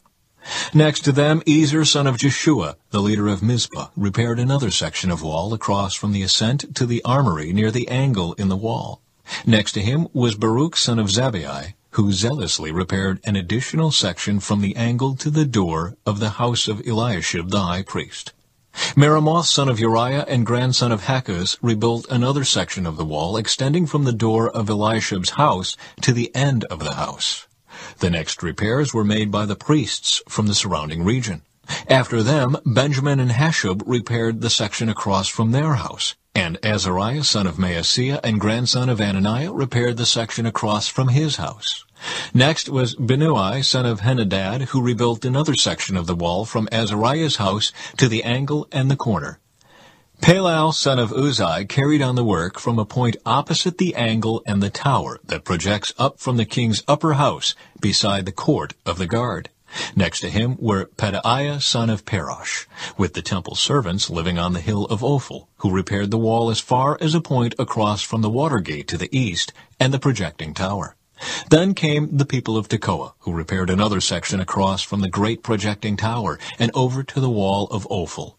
[0.74, 5.22] Next to them, Ezer, son of Jeshua, the leader of Mizpah, repaired another section of
[5.22, 9.00] wall across from the ascent to the armory near the angle in the wall.
[9.46, 14.60] Next to him was Baruch, son of Zabbai, who zealously repaired an additional section from
[14.60, 18.32] the angle to the door of the house of Eliashib the high priest.
[18.96, 23.87] Meremoth, son of Uriah and grandson of Hakkoz, rebuilt another section of the wall extending
[23.87, 27.46] from the door of Eliashib's house to the end of the house.
[27.98, 31.42] The next repairs were made by the priests from the surrounding region.
[31.88, 37.46] After them, Benjamin and Hashub repaired the section across from their house, and Azariah, son
[37.46, 41.84] of Maaseiah and grandson of Ananiah, repaired the section across from his house.
[42.32, 47.36] Next was Binnui, son of Henadad, who rebuilt another section of the wall from Azariah's
[47.36, 49.38] house to the angle and the corner.
[50.20, 54.62] Palal, son of Uzai, carried on the work from a point opposite the angle and
[54.62, 59.06] the tower that projects up from the king's upper house beside the court of the
[59.06, 59.48] guard.
[59.94, 64.61] Next to him were Pedaiah, son of Parosh, with the temple servants living on the
[64.61, 68.30] hill of Ophel, who repaired the wall as far as a point across from the
[68.30, 70.96] water gate to the east and the projecting tower.
[71.50, 75.96] Then came the people of Tekoa, who repaired another section across from the great projecting
[75.96, 78.38] tower and over to the wall of Ophel.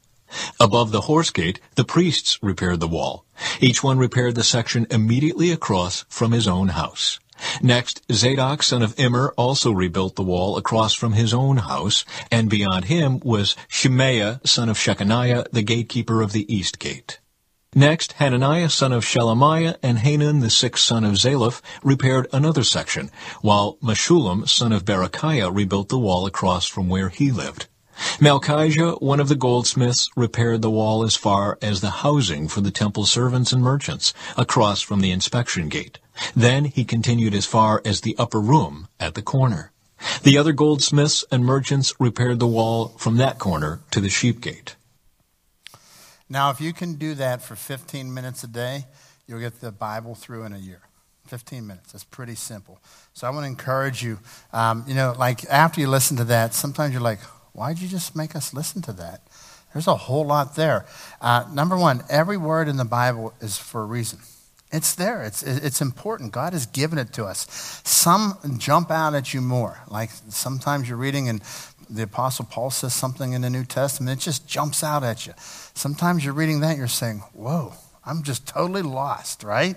[0.60, 3.26] Above the horse gate, the priests repaired the wall.
[3.60, 7.20] Each one repaired the section immediately across from his own house.
[7.62, 12.49] Next, Zadok son of Immer also rebuilt the wall across from his own house, and
[12.49, 17.19] beyond him was Shemaiah son of Shechaniah, the gatekeeper of the east gate.
[17.73, 23.10] Next, Hananiah son of Shelemiah and Hanan the sixth son of Zalaph repaired another section,
[23.41, 27.67] while Meshullam son of Berechiah rebuilt the wall across from where he lived.
[28.19, 32.71] Malchijah, one of the goldsmiths, repaired the wall as far as the housing for the
[32.71, 35.97] temple servants and merchants, across from the inspection gate.
[36.36, 39.72] Then he continued as far as the upper room at the corner.
[40.24, 44.76] The other goldsmiths and merchants repaired the wall from that corner to the sheep gate.
[46.30, 48.86] Now, if you can do that for 15 minutes a day,
[49.28, 50.82] you'll get the Bible through in a year.
[51.28, 51.92] 15 minutes.
[51.92, 52.80] That's pretty simple.
[53.14, 54.20] So I want to encourage you.
[54.54, 57.20] Um, you know, like after you listen to that, sometimes you're like,
[57.54, 59.22] why'd you just make us listen to that?
[59.74, 60.86] There's a whole lot there.
[61.22, 64.20] Uh, number one, every word in the Bible is for a reason.
[64.72, 65.24] It's there.
[65.24, 66.32] It's, it's important.
[66.32, 67.46] God has given it to us.
[67.84, 69.80] Some jump out at you more.
[69.90, 71.42] Like sometimes you're reading and
[71.90, 75.34] the Apostle Paul says something in the New Testament, it just jumps out at you.
[75.74, 77.74] Sometimes you're reading that you're saying, whoa,
[78.06, 79.76] I'm just totally lost, right?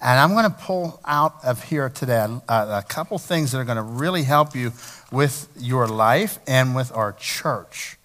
[0.00, 3.64] And I'm going to pull out of here today a, a couple things that are
[3.64, 4.72] going to really help you
[5.10, 7.96] with your life and with our church.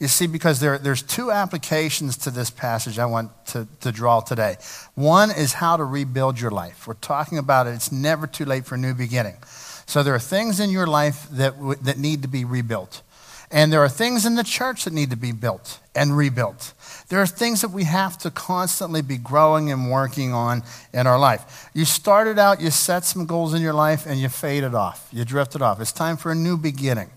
[0.00, 4.20] You see, because there, there's two applications to this passage I want to, to draw
[4.20, 4.56] today.
[4.94, 6.88] One is how to rebuild your life.
[6.88, 7.74] We're talking about it.
[7.74, 9.36] It's never too late for a new beginning.
[9.84, 13.02] So there are things in your life that, that need to be rebuilt.
[13.52, 16.72] And there are things in the church that need to be built and rebuilt.
[17.08, 20.62] There are things that we have to constantly be growing and working on
[20.94, 21.68] in our life.
[21.74, 25.08] You started out, you set some goals in your life, and you faded off.
[25.12, 25.80] You drifted off.
[25.80, 27.10] It's time for a new beginning.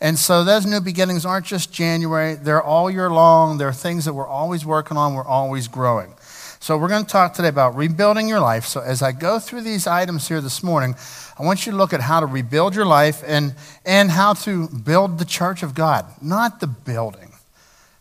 [0.00, 3.58] And so those new beginnings aren't just January, they're all year long.
[3.58, 6.14] They're things that we're always working on, we're always growing.
[6.60, 8.64] So we're going to talk today about rebuilding your life.
[8.64, 10.96] So as I go through these items here this morning,
[11.38, 14.68] I want you to look at how to rebuild your life and, and how to
[14.68, 17.32] build the church of God, not the building.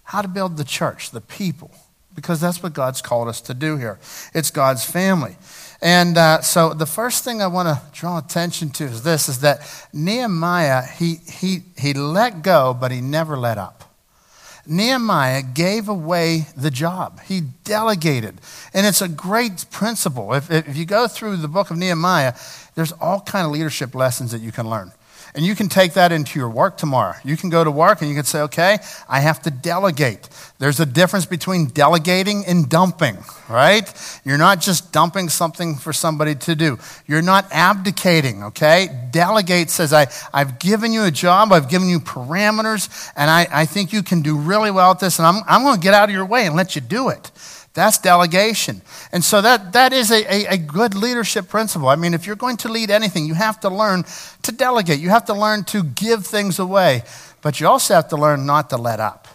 [0.03, 1.69] How to build the church, the people,
[2.15, 3.99] because that's what God's called us to do here.
[4.33, 5.36] It's God's family.
[5.82, 9.42] And uh, so the first thing I want to draw attention to is this, is
[9.42, 9.60] that
[9.94, 13.84] Nehemiah, he, he, he let go, but he never let up.
[14.66, 17.22] Nehemiah gave away the job.
[17.22, 18.42] He delegated.
[18.74, 20.34] And it's a great principle.
[20.34, 22.34] If, if you go through the book of Nehemiah,
[22.76, 24.92] there's all kind of leadership lessons that you can learn.
[25.38, 27.13] And you can take that into your work tomorrow.
[27.23, 30.28] You can go to work and you can say, okay, I have to delegate.
[30.58, 33.86] There's a difference between delegating and dumping, right?
[34.26, 36.80] You're not just dumping something for somebody to do.
[37.06, 38.88] You're not abdicating, okay?
[39.12, 43.65] Delegate says, I, I've given you a job, I've given you parameters, and I, I
[43.67, 46.10] think you can do really well at this, and I'm, I'm going to get out
[46.10, 47.30] of your way and let you do it.
[47.78, 48.82] That's delegation.
[49.12, 51.90] And so that, that is a, a, a, good leadership principle.
[51.90, 54.04] I mean, if you're going to lead anything, you have to learn
[54.42, 55.00] to delegate.
[55.00, 57.04] You have to learn to give things away.
[57.44, 59.28] But you also have to learn not to let up.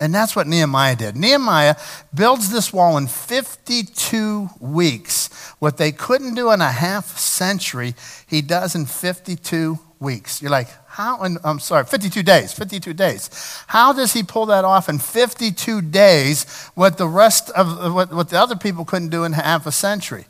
[0.00, 1.14] And that's what Nehemiah did.
[1.14, 1.76] Nehemiah
[2.14, 5.28] builds this wall in 52 weeks.
[5.58, 7.94] What they couldn't do in a half century,
[8.26, 10.40] he does in 52 weeks.
[10.40, 11.22] You're like, how?
[11.22, 12.52] In, I'm sorry, 52 days.
[12.52, 13.30] 52 days.
[13.68, 16.44] How does he pull that off in 52 days?
[16.74, 20.26] What the rest of what, what the other people couldn't do in half a century?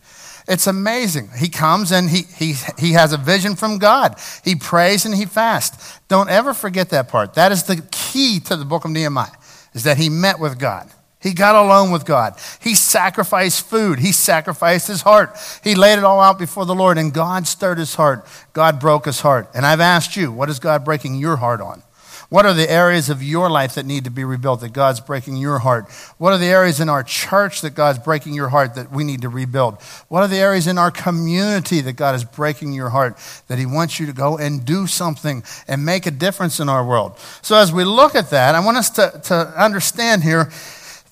[0.46, 1.30] It's amazing.
[1.38, 4.16] He comes and he, he, he has a vision from God.
[4.44, 5.98] He prays and he fasts.
[6.08, 7.34] Don't ever forget that part.
[7.34, 9.30] That is the key to the book of Nehemiah,
[9.72, 10.90] is that he met with God.
[11.20, 12.34] He got alone with God.
[12.60, 13.98] He sacrificed food.
[13.98, 15.36] He sacrificed his heart.
[15.62, 18.26] He laid it all out before the Lord, and God stirred his heart.
[18.54, 19.50] God broke his heart.
[19.54, 21.82] And I've asked you, what is God breaking your heart on?
[22.30, 25.36] What are the areas of your life that need to be rebuilt that God's breaking
[25.36, 25.90] your heart?
[26.16, 29.22] What are the areas in our church that God's breaking your heart that we need
[29.22, 29.82] to rebuild?
[30.06, 33.66] What are the areas in our community that God is breaking your heart that He
[33.66, 37.18] wants you to go and do something and make a difference in our world?
[37.42, 40.52] So as we look at that, I want us to, to understand here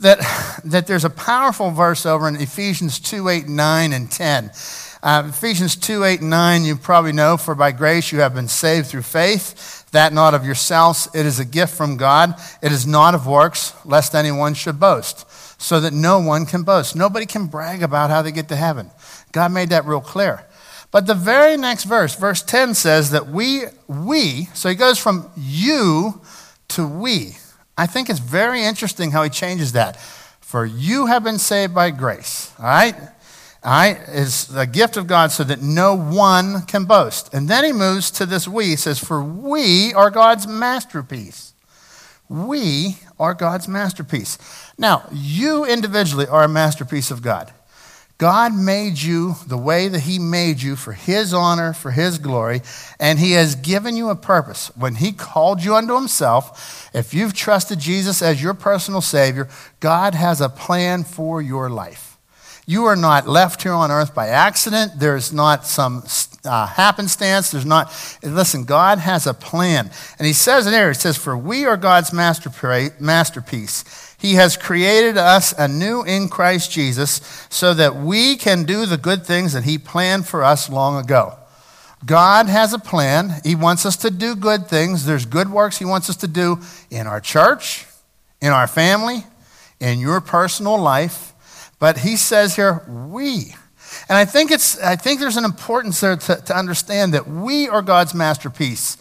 [0.01, 4.51] that, that there's a powerful verse over in Ephesians 2 8, 9, and 10.
[5.01, 8.49] Uh, Ephesians 2 8 and 9, you probably know, for by grace you have been
[8.49, 11.09] saved through faith, that not of yourselves.
[11.15, 12.35] It is a gift from God.
[12.63, 15.25] It is not of works, lest anyone should boast,
[15.61, 16.97] so that no one can boast.
[16.97, 18.91] Nobody can brag about how they get to heaven.
[19.31, 20.45] God made that real clear.
[20.91, 25.31] But the very next verse, verse 10 says that we, we, so he goes from
[25.37, 26.23] you
[26.69, 27.37] to we.
[27.79, 29.99] I think it's very interesting how he changes that.
[30.41, 32.53] For you have been saved by grace.
[32.59, 32.95] All right?
[33.63, 33.99] All right?
[34.09, 37.33] It's the gift of God so that no one can boast.
[37.33, 38.75] And then he moves to this we.
[38.75, 41.53] Says, For we are God's masterpiece.
[42.29, 44.39] We are God's masterpiece.
[44.77, 47.53] Now, you individually are a masterpiece of God.
[48.19, 52.63] God made you the way that He made you for His honor, for His glory,
[52.99, 54.73] and He has given you a purpose.
[54.77, 59.49] When He called you unto Himself, if you've trusted Jesus as your personal Savior,
[59.79, 62.19] God has a plan for your life.
[62.67, 64.93] You are not left here on earth by accident.
[64.99, 66.03] There's not some
[66.45, 67.53] uh, happenstance.
[67.53, 67.89] There's not,
[68.23, 69.91] listen, God has a plan.
[70.19, 74.08] And He says in there, He says, For we are God's masterpiece.
[74.19, 79.25] He has created us anew in Christ Jesus so that we can do the good
[79.25, 81.37] things that He planned for us long ago.
[82.05, 83.41] God has a plan.
[83.45, 85.07] He wants us to do good things.
[85.07, 86.59] There's good works He wants us to do
[86.91, 87.87] in our church,
[88.41, 89.25] in our family,
[89.79, 91.33] in your personal life.
[91.79, 93.55] But He says here, we.
[94.09, 97.69] And I think, it's, I think there's an importance there to, to understand that we
[97.69, 98.97] are God's masterpiece.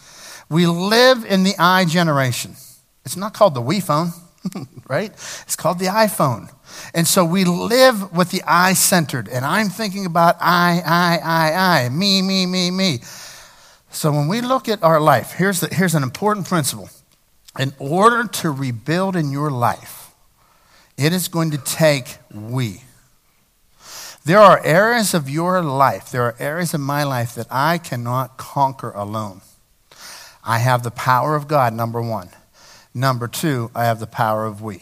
[0.48, 2.56] We live in the I generation.
[3.04, 4.12] It's not called the we phone.
[4.88, 5.12] right?
[5.12, 6.52] It's called the iPhone.
[6.94, 11.84] And so we live with the I centered, and I'm thinking about I, I, I,
[11.86, 13.00] I, me, me, me, me.
[13.90, 16.90] So when we look at our life, here's, the, here's an important principle.
[17.58, 20.12] In order to rebuild in your life,
[20.98, 22.84] it is going to take we.
[24.26, 28.38] There are areas of your life, there are areas of my life that I cannot
[28.38, 29.42] conquer alone.
[30.44, 32.30] I have the power of God, number one.
[32.98, 34.82] Number two, I have the power of we.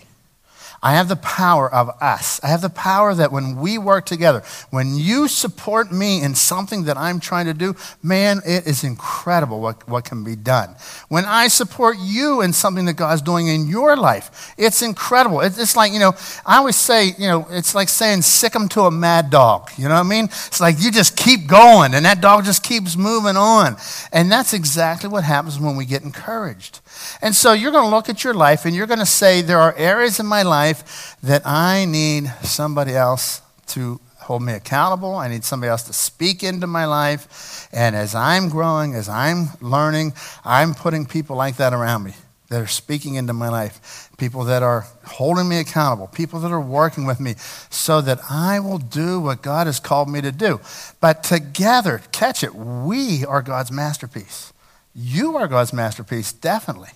[0.85, 2.39] I have the power of us.
[2.43, 6.83] I have the power that when we work together, when you support me in something
[6.83, 10.75] that I'm trying to do, man, it is incredible what, what can be done.
[11.07, 15.41] When I support you in something that God's doing in your life, it's incredible.
[15.41, 16.13] It's like, you know,
[16.45, 19.71] I always say, you know, it's like saying sick them to a mad dog.
[19.77, 20.25] You know what I mean?
[20.25, 23.77] It's like you just keep going and that dog just keeps moving on.
[24.13, 26.81] And that's exactly what happens when we get encouraged.
[27.23, 29.59] And so you're going to look at your life and you're going to say, There
[29.59, 30.74] are areas in my life
[31.21, 35.15] that I need somebody else to hold me accountable.
[35.15, 37.69] I need somebody else to speak into my life.
[37.71, 40.13] And as I'm growing, as I'm learning,
[40.43, 42.13] I'm putting people like that around me
[42.49, 46.61] that are speaking into my life, people that are holding me accountable, people that are
[46.61, 47.35] working with me,
[47.69, 50.59] so that I will do what God has called me to do.
[51.01, 54.53] But together, catch it, we are God's masterpiece.
[54.93, 56.91] You are God's masterpiece, definitely.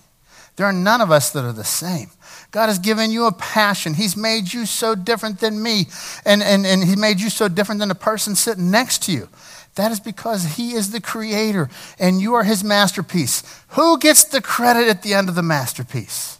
[0.56, 2.10] There are none of us that are the same.
[2.50, 3.94] God has given you a passion.
[3.94, 5.86] He's made you so different than me,
[6.24, 9.28] and, and, and He made you so different than the person sitting next to you.
[9.76, 13.42] That is because He is the creator and you are His masterpiece.
[13.68, 16.38] Who gets the credit at the end of the masterpiece?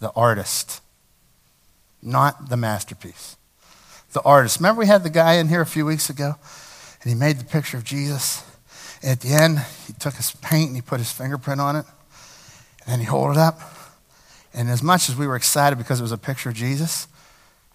[0.00, 0.80] The artist,
[2.02, 3.36] not the masterpiece.
[4.12, 4.58] The artist.
[4.58, 6.34] Remember, we had the guy in here a few weeks ago,
[7.02, 8.44] and he made the picture of Jesus?
[9.02, 11.86] And at the end, he took his paint and he put his fingerprint on it.
[12.84, 13.60] And then he held it up.
[14.54, 17.08] And as much as we were excited because it was a picture of Jesus,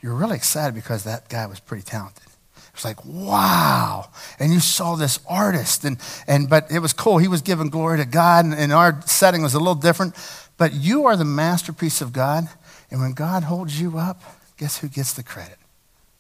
[0.02, 2.24] you were really excited because that guy was pretty talented.
[2.24, 4.10] It was like, wow.
[4.40, 5.84] And you saw this artist.
[5.84, 5.98] And,
[6.28, 7.18] and, but it was cool.
[7.18, 10.16] He was giving glory to God, and, and our setting was a little different.
[10.58, 12.48] But you are the masterpiece of God.
[12.92, 14.22] And when God holds you up,
[14.58, 15.58] guess who gets the credit?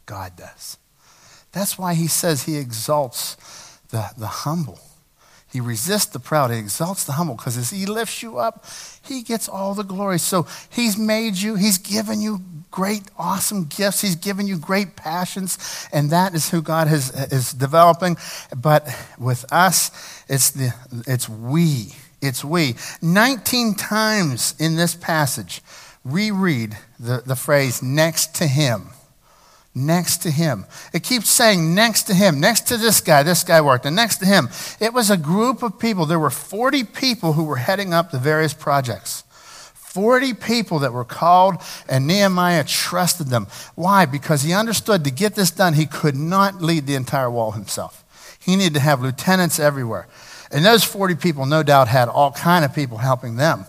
[0.05, 0.78] God does.
[1.51, 3.36] That's why he says he exalts
[3.89, 4.80] the, the humble.
[5.58, 6.51] He resists the proud.
[6.51, 8.64] He exalts the humble because as he lifts you up,
[9.03, 10.20] he gets all the glory.
[10.20, 14.01] So he's made you, he's given you great, awesome gifts.
[14.01, 15.58] He's given you great passions,
[15.91, 18.18] and that is who God has, is developing.
[18.55, 18.88] But
[19.18, 19.89] with us,
[20.30, 20.76] it's, the,
[21.08, 21.95] it's we.
[22.22, 22.76] It's we.
[23.01, 25.64] 19 times in this passage,
[26.05, 28.89] reread the, the phrase next to him
[29.86, 30.65] next to him.
[30.93, 34.17] It keeps saying next to him, next to this guy, this guy worked, and next
[34.17, 34.49] to him.
[34.80, 36.05] It was a group of people.
[36.05, 39.23] There were 40 people who were heading up the various projects.
[39.73, 41.55] 40 people that were called,
[41.89, 43.47] and Nehemiah trusted them.
[43.75, 44.05] Why?
[44.05, 48.03] Because he understood to get this done, he could not lead the entire wall himself.
[48.39, 50.07] He needed to have lieutenants everywhere.
[50.51, 53.65] And those 40 people, no doubt, had all kind of people helping them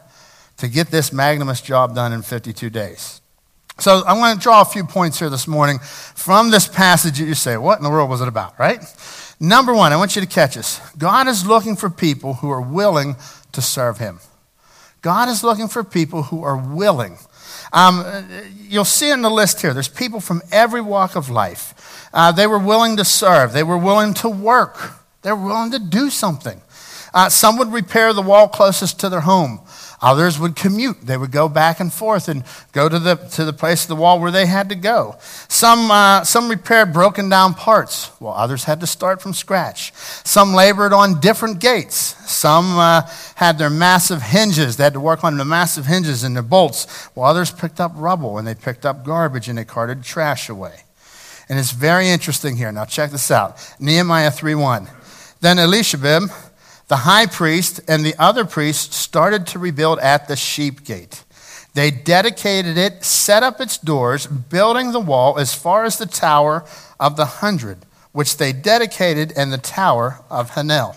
[0.59, 3.21] to get this magnanimous job done in 52 days.
[3.81, 7.25] So I want to draw a few points here this morning from this passage that
[7.25, 8.83] you say, what in the world was it about, right?
[9.39, 10.81] Number one, I want you to catch this.
[10.99, 13.15] God is looking for people who are willing
[13.53, 14.19] to serve him.
[15.01, 17.19] God is looking for people who are willing.
[17.73, 18.05] Um,
[18.57, 22.11] you'll see in the list here, there's people from every walk of life.
[22.13, 25.79] Uh, they were willing to serve, they were willing to work, they were willing to
[25.79, 26.61] do something.
[27.15, 29.61] Uh, some would repair the wall closest to their home.
[30.01, 31.01] Others would commute.
[31.03, 33.97] They would go back and forth and go to the, to the place of the
[33.97, 35.17] wall where they had to go.
[35.49, 39.93] Some, uh, some repaired broken down parts, while others had to start from scratch.
[40.25, 41.97] Some labored on different gates.
[42.31, 43.03] Some uh,
[43.35, 44.77] had their massive hinges.
[44.77, 47.93] They had to work on the massive hinges and the bolts, while others picked up
[47.97, 50.85] rubble and they picked up garbage and they carted trash away.
[51.49, 52.71] And it's very interesting here.
[52.71, 53.57] Now check this out.
[53.81, 54.89] Nehemiah 3.1.
[55.41, 56.31] Then Eliashib,
[56.89, 61.25] the high priest and the other priests started to rebuild at the sheep gate.
[61.75, 66.65] They dedicated it, set up its doors, building the wall as far as the tower
[66.99, 67.79] of the hundred,
[68.13, 70.97] which they dedicated, and the tower of Hanel.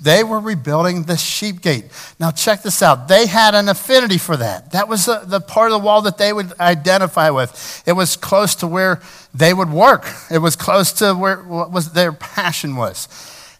[0.00, 1.84] They were rebuilding the sheep gate.
[2.18, 3.06] Now, check this out.
[3.06, 4.72] They had an affinity for that.
[4.72, 7.84] That was the, the, part of the wall that they would identify with.
[7.86, 9.00] It was close to where
[9.32, 13.06] they would work, it was close to where what was their passion was.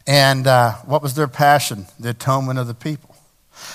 [0.06, 1.86] And uh, what was their passion?
[1.98, 3.14] The atonement of the people.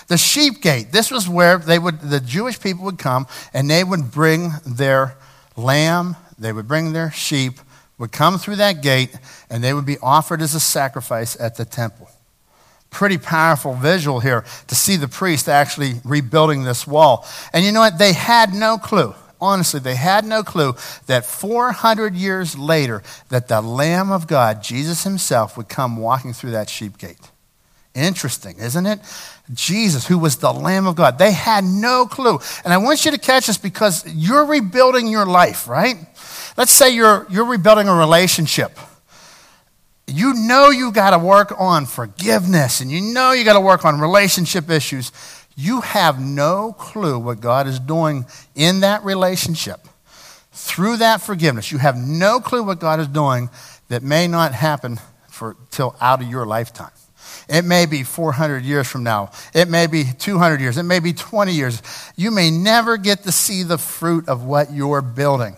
[0.08, 0.92] The sheep gate.
[0.92, 5.16] This was where they would, the Jewish people would come and they would bring their
[5.56, 7.60] lamb, they would bring their sheep,
[7.98, 9.16] would come through that gate,
[9.50, 12.10] and they would be offered as a sacrifice at the temple.
[12.96, 17.28] pretty powerful visual here to see the priest actually rebuilding this wall.
[17.52, 17.98] And you know what?
[17.98, 19.14] They had no clue.
[19.46, 20.76] Honestly, they had no clue
[21.08, 26.52] that 400 years later that the Lamb of God, Jesus himself, would come walking through
[26.52, 27.32] that sheep gate.
[27.94, 29.00] Interesting, isn't it?
[29.54, 31.18] Jesus, who was the Lamb of God.
[31.18, 32.40] They had no clue.
[32.66, 35.96] And I want you to catch this because you're rebuilding your life, right?
[36.58, 38.78] Let's say you're, you're rebuilding a relationship
[40.08, 43.86] you know you got to work on forgiveness and you know you got to work
[43.86, 45.12] on relationship issues.
[45.56, 48.26] You have no clue what God is doing
[48.56, 49.80] in that relationship.
[50.52, 53.50] Through that forgiveness, you have no clue what God is doing
[53.88, 55.00] that may not happen
[55.30, 56.92] for till out of your lifetime.
[57.48, 59.32] It may be 400 years from now.
[59.54, 60.78] It may be 200 years.
[60.78, 61.82] It may be 20 years.
[62.16, 65.56] You may never get to see the fruit of what you're building.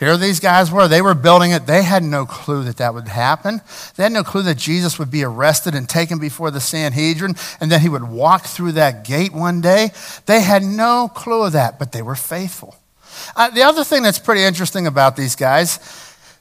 [0.00, 0.88] Here these guys were.
[0.88, 1.66] They were building it.
[1.66, 3.60] They had no clue that that would happen.
[3.96, 7.70] They had no clue that Jesus would be arrested and taken before the Sanhedrin and
[7.70, 9.90] that he would walk through that gate one day.
[10.24, 12.76] They had no clue of that, but they were faithful.
[13.36, 15.78] Uh, the other thing that's pretty interesting about these guys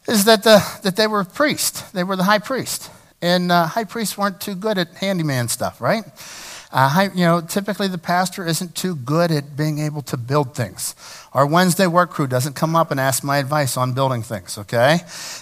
[0.07, 1.81] is that, the, that they were priests.
[1.91, 2.89] They were the high priest.
[3.21, 6.05] And uh, high priests weren't too good at handyman stuff, right?
[6.71, 10.93] Uh, you know, typically the pastor isn't too good at being able to build things.
[11.33, 14.99] Our Wednesday work crew doesn't come up and ask my advice on building things, okay?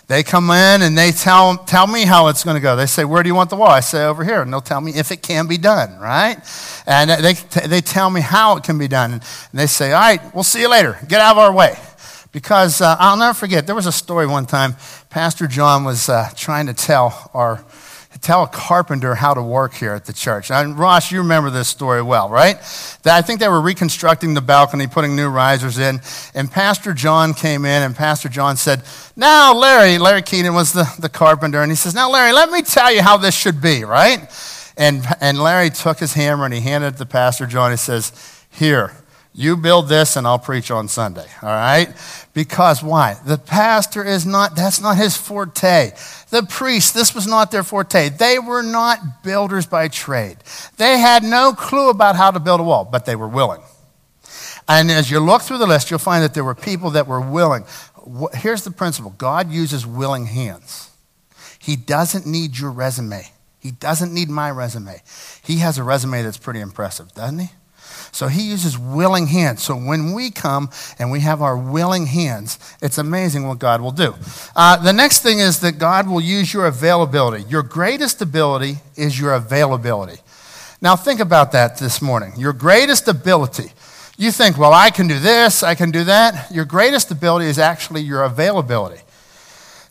[0.07, 2.77] They come in and they tell, tell me how it's going to go.
[2.77, 3.67] They say, Where do you want the wall?
[3.67, 4.41] I say, Over here.
[4.41, 6.37] And they'll tell me if it can be done, right?
[6.85, 7.33] And they,
[7.67, 9.13] they tell me how it can be done.
[9.13, 9.21] And
[9.53, 10.97] they say, All right, we'll see you later.
[11.09, 11.75] Get out of our way.
[12.31, 14.75] Because uh, I'll never forget, there was a story one time
[15.09, 17.65] Pastor John was uh, trying to tell our
[18.21, 20.51] tell a carpenter how to work here at the church.
[20.51, 22.57] And Ross, you remember this story well, right?
[23.03, 26.01] That I think they were reconstructing the balcony, putting new risers in,
[26.33, 28.83] and Pastor John came in, and Pastor John said,
[29.15, 32.61] Now, Larry, Larry Keenan was the, the carpenter, and he says, Now, Larry, let me
[32.61, 34.27] tell you how this should be, right?
[34.77, 37.71] And, and Larry took his hammer and he handed it to Pastor John.
[37.71, 38.11] He says,
[38.51, 38.93] Here,
[39.37, 41.93] you build this and I'll preach on Sunday, all right?
[42.33, 43.17] Because why?
[43.23, 45.91] The pastor is not, that's not his forte.
[46.31, 48.09] The priest, this was not their forte.
[48.09, 50.37] They were not builders by trade.
[50.77, 53.61] They had no clue about how to build a wall, but they were willing.
[54.67, 57.21] And as you look through the list, you'll find that there were people that were
[57.21, 57.63] willing.
[58.33, 60.89] Here's the principle God uses willing hands.
[61.59, 63.29] He doesn't need your resume,
[63.59, 64.99] He doesn't need my resume.
[65.43, 67.49] He has a resume that's pretty impressive, doesn't He?
[68.11, 69.63] So he uses willing hands.
[69.63, 73.91] So when we come and we have our willing hands, it's amazing what God will
[73.91, 74.15] do.
[74.55, 77.43] Uh, the next thing is that God will use your availability.
[77.49, 80.21] Your greatest ability is your availability.
[80.81, 82.33] Now think about that this morning.
[82.37, 83.71] Your greatest ability.
[84.17, 86.51] You think, well, I can do this, I can do that.
[86.51, 89.01] Your greatest ability is actually your availability.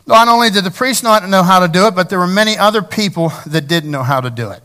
[0.07, 2.57] Not only did the priest not know how to do it, but there were many
[2.57, 4.63] other people that didn't know how to do it.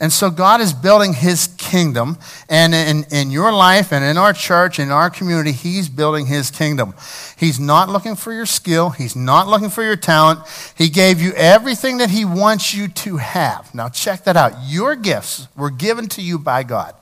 [0.00, 2.18] And so God is building his kingdom.
[2.48, 6.50] And in, in your life and in our church, in our community, he's building his
[6.50, 6.94] kingdom.
[7.36, 8.90] He's not looking for your skill.
[8.90, 10.40] He's not looking for your talent.
[10.76, 13.74] He gave you everything that he wants you to have.
[13.74, 14.52] Now check that out.
[14.66, 16.94] Your gifts were given to you by God.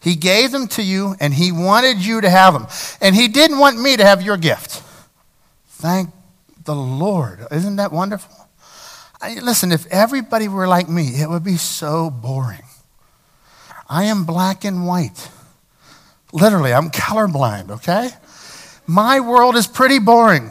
[0.00, 2.66] He gave them to you and he wanted you to have them.
[3.00, 4.82] And he didn't want me to have your gift.
[5.68, 6.10] Thank
[6.64, 7.46] the Lord.
[7.50, 8.46] Isn't that wonderful?
[9.20, 12.62] I, listen, if everybody were like me, it would be so boring.
[13.88, 15.30] I am black and white.
[16.32, 18.10] Literally, I'm colorblind, okay?
[18.86, 20.50] My world is pretty boring.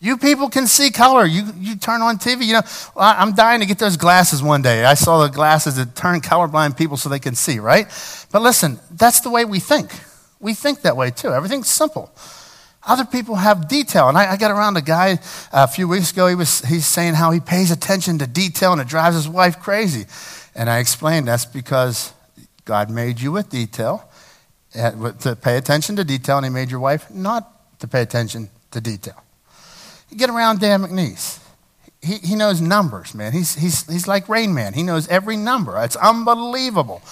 [0.00, 1.26] You people can see color.
[1.26, 2.44] You, you turn on TV.
[2.44, 2.62] You know,
[2.96, 4.84] I'm dying to get those glasses one day.
[4.84, 7.86] I saw the glasses that turn colorblind people so they can see, right?
[8.30, 9.90] But listen, that's the way we think.
[10.40, 11.32] We think that way too.
[11.32, 12.12] Everything's simple.
[12.88, 14.08] Other people have detail.
[14.08, 15.12] And I, I got around a guy
[15.52, 16.26] uh, a few weeks ago.
[16.26, 19.60] He was he's saying how he pays attention to detail and it drives his wife
[19.60, 20.06] crazy.
[20.54, 22.12] And I explained that's because
[22.68, 24.06] God made you with detail,
[24.76, 28.50] uh, to pay attention to detail, and He made your wife not to pay attention
[28.72, 29.24] to detail.
[30.10, 31.42] You get around Dan McNeese.
[32.02, 33.32] He, he knows numbers, man.
[33.32, 34.74] He's, he's, he's like Rain Man.
[34.74, 35.82] He knows every number.
[35.82, 37.02] It's unbelievable.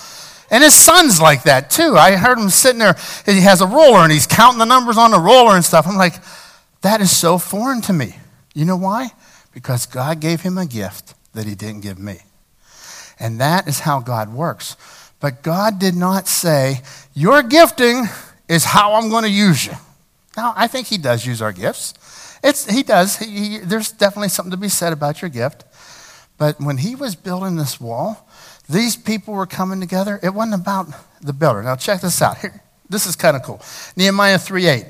[0.50, 1.96] And his son's like that too.
[1.96, 5.10] I heard him sitting there, he has a roller and he's counting the numbers on
[5.10, 5.86] the roller and stuff.
[5.86, 6.14] I'm like,
[6.82, 8.16] that is so foreign to me.
[8.54, 9.10] You know why?
[9.52, 12.18] Because God gave him a gift that he didn't give me.
[13.18, 14.76] And that is how God works.
[15.20, 16.82] But God did not say,
[17.14, 18.04] Your gifting
[18.48, 19.72] is how I'm going to use you.
[20.36, 21.94] Now, I think he does use our gifts.
[22.44, 23.16] It's, he does.
[23.16, 25.64] He, he, there's definitely something to be said about your gift.
[26.38, 28.25] But when he was building this wall,
[28.68, 30.18] these people were coming together.
[30.22, 30.88] It wasn't about
[31.20, 31.62] the builder.
[31.62, 32.38] Now, check this out.
[32.38, 33.60] Here, this is kind of cool.
[33.96, 34.84] Nehemiah 3 8.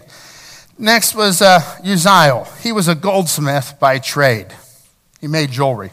[0.79, 2.47] Next was uh, Uzziel.
[2.61, 4.49] He was a goldsmith by trade,
[5.20, 5.91] he made jewelry.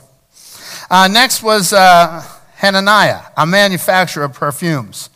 [0.89, 2.21] Uh, next was uh,
[2.55, 5.09] Hananiah, a manufacturer of perfumes.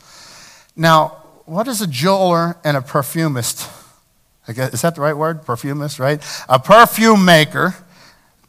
[0.75, 3.69] Now, what is a jeweler and a perfumist?
[4.47, 5.45] Is that the right word?
[5.45, 6.23] Perfumist, right?
[6.47, 7.75] A perfume maker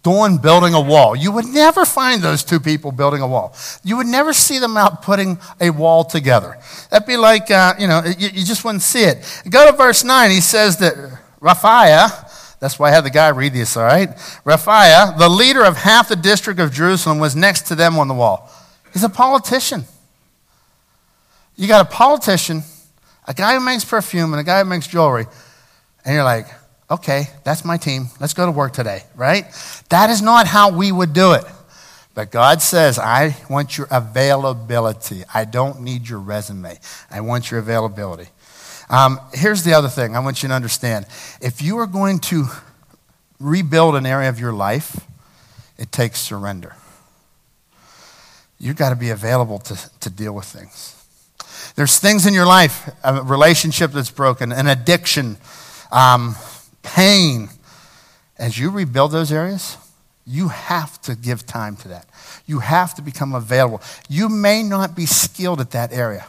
[0.08, 1.14] doing building a wall.
[1.14, 3.54] You would never find those two people building a wall.
[3.84, 6.56] You would never see them out putting a wall together.
[6.90, 9.18] That'd be like, uh, you know, you, you, just wouldn't see it.
[9.50, 10.30] Go to verse 9.
[10.30, 10.94] He says that
[11.40, 14.08] Raphiah, that's why I had the guy read this, all right?
[14.44, 18.14] Raphiah, the leader of half the district of Jerusalem, was next to them on the
[18.14, 18.50] wall.
[18.92, 19.84] He's a politician.
[21.56, 22.62] You got a politician,
[23.26, 25.26] a guy who makes perfume, and a guy who makes jewelry,
[26.04, 26.46] and you're like,
[26.90, 28.06] okay, that's my team.
[28.20, 29.44] Let's go to work today, right?
[29.90, 31.44] That is not how we would do it.
[32.14, 35.22] But God says, I want your availability.
[35.32, 36.78] I don't need your resume.
[37.10, 38.28] I want your availability.
[38.90, 41.06] Um, here's the other thing I want you to understand.
[41.40, 42.46] If you are going to
[43.38, 45.04] rebuild an area of your life,
[45.76, 46.74] it takes surrender.
[48.58, 50.94] You've got to be available to, to deal with things.
[51.76, 55.36] There's things in your life, a relationship that's broken, an addiction,
[55.92, 56.34] um,
[56.94, 57.48] pain.
[58.38, 59.76] As you rebuild those areas,
[60.26, 62.06] you have to give time to that.
[62.46, 63.80] You have to become available.
[64.08, 66.26] You may not be skilled at that area.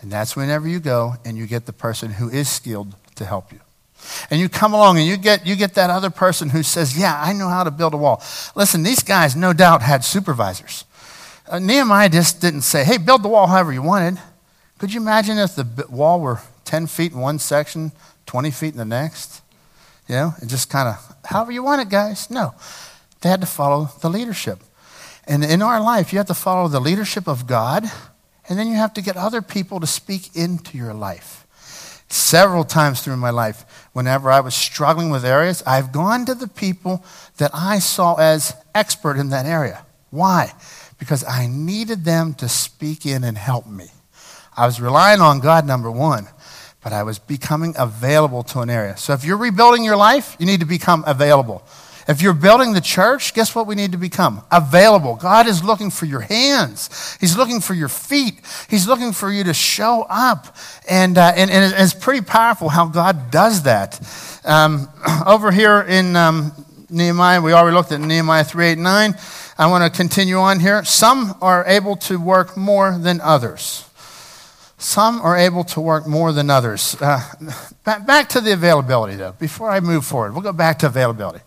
[0.00, 3.52] And that's whenever you go and you get the person who is skilled to help
[3.52, 3.60] you.
[4.30, 7.20] And you come along and you get, you get that other person who says, Yeah,
[7.20, 8.22] I know how to build a wall.
[8.54, 10.84] Listen, these guys no doubt had supervisors.
[11.48, 14.20] Uh, Nehemiah just didn't say, Hey, build the wall however you wanted.
[14.78, 17.90] Could you imagine if the wall were 10 feet in one section,
[18.26, 19.42] 20 feet in the next?
[20.08, 22.30] You know, and just kind of, however you want it, guys.
[22.30, 22.54] No.
[23.20, 24.60] They had to follow the leadership.
[25.26, 27.84] And in our life, you have to follow the leadership of God,
[28.48, 31.46] and then you have to get other people to speak into your life.
[32.08, 36.48] Several times through my life, whenever I was struggling with areas, I've gone to the
[36.48, 37.04] people
[37.36, 39.84] that I saw as expert in that area.
[40.08, 40.54] Why?
[40.98, 43.90] Because I needed them to speak in and help me.
[44.56, 46.28] I was relying on God, number one
[46.82, 48.96] but I was becoming available to an area.
[48.96, 51.64] So if you're rebuilding your life, you need to become available.
[52.08, 54.42] If you're building the church, guess what we need to become?
[54.50, 55.16] Available.
[55.16, 57.18] God is looking for your hands.
[57.20, 58.40] He's looking for your feet.
[58.70, 60.56] He's looking for you to show up.
[60.88, 64.00] And, uh, and, and, it's pretty powerful how God does that.
[64.46, 64.88] Um,
[65.26, 66.52] over here in um,
[66.88, 69.14] Nehemiah, we already looked at Nehemiah 389.
[69.58, 70.84] I want to continue on here.
[70.84, 73.87] Some are able to work more than others.
[74.80, 76.96] Some are able to work more than others.
[77.00, 77.20] Uh,
[77.84, 79.32] back, back to the availability, though.
[79.32, 81.40] Before I move forward, we'll go back to availability.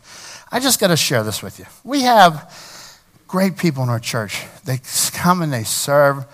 [0.51, 1.65] I just got to share this with you.
[1.85, 4.43] We have great people in our church.
[4.65, 4.81] They
[5.13, 6.25] come and they serve,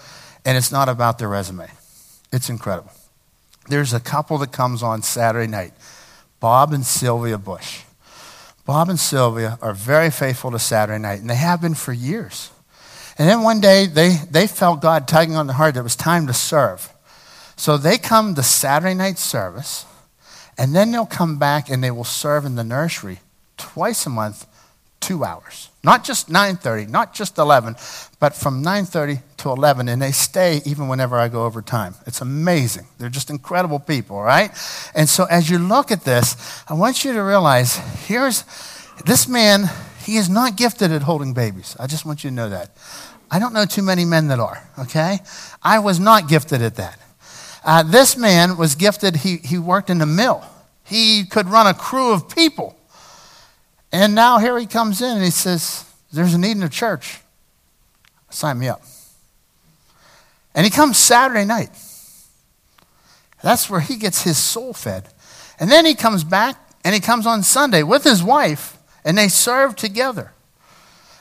[0.43, 1.69] and it's not about their resume.
[2.33, 2.91] It's incredible.
[3.69, 5.73] There's a couple that comes on Saturday night,
[6.39, 7.83] Bob and Sylvia Bush.
[8.65, 12.49] Bob and Sylvia are very faithful to Saturday night, and they have been for years.
[13.17, 15.95] And then one day they, they felt God tugging on their heart that it was
[15.95, 16.93] time to serve.
[17.55, 19.85] So they come to Saturday night service,
[20.57, 23.19] and then they'll come back and they will serve in the nursery
[23.57, 24.45] twice a month,
[24.99, 25.69] two hours.
[25.83, 27.75] Not just 9.30, not just 11,
[28.19, 31.95] but from 9.30 to 11, and they stay even whenever I go over time.
[32.05, 32.85] It's amazing.
[32.97, 34.51] They're just incredible people, right?
[34.93, 38.43] And so as you look at this, I want you to realize here's
[39.05, 39.69] this man,
[40.03, 41.75] he is not gifted at holding babies.
[41.79, 42.71] I just want you to know that.
[43.29, 45.19] I don't know too many men that are, okay?
[45.61, 46.99] I was not gifted at that.
[47.63, 50.43] Uh, this man was gifted, he, he worked in a mill.
[50.85, 52.77] He could run a crew of people.
[53.91, 57.19] And now here he comes in and he says, There's a need in the church.
[58.29, 58.81] Sign me up.
[60.55, 61.69] And he comes Saturday night.
[63.43, 65.09] That's where he gets his soul fed.
[65.59, 69.27] And then he comes back and he comes on Sunday with his wife and they
[69.27, 70.31] serve together.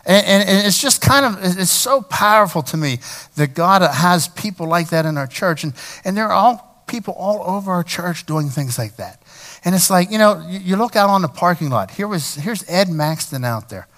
[0.06, 3.00] And, and, and, it's just kind of, it's so powerful to me
[3.34, 5.64] that God has people like that in our church.
[5.64, 9.20] And, and there are all people all over our church doing things like that.
[9.64, 11.90] And it's like, you know, you, you look out on the parking lot.
[11.90, 13.88] Here was, here's Ed Maxton out there,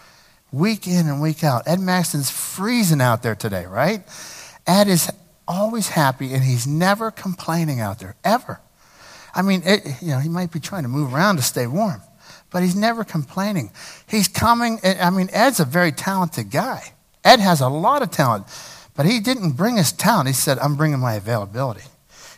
[0.51, 1.69] week in and week out.
[1.69, 4.03] Ed Maxton's freezing out there today, right?
[4.67, 5.11] Ed is
[5.47, 8.61] always happy and he's never complaining out there, ever.
[9.35, 12.01] I mean, it, you know, he might be trying to move around to stay warm
[12.51, 13.71] but he's never complaining.
[14.09, 14.81] He's coming.
[14.83, 16.93] I mean, Ed's a very talented guy.
[17.25, 18.47] Ed has a lot of talent,
[18.97, 20.29] but he didn't bring his talent.
[20.29, 21.83] He said, I'm bringing my availability.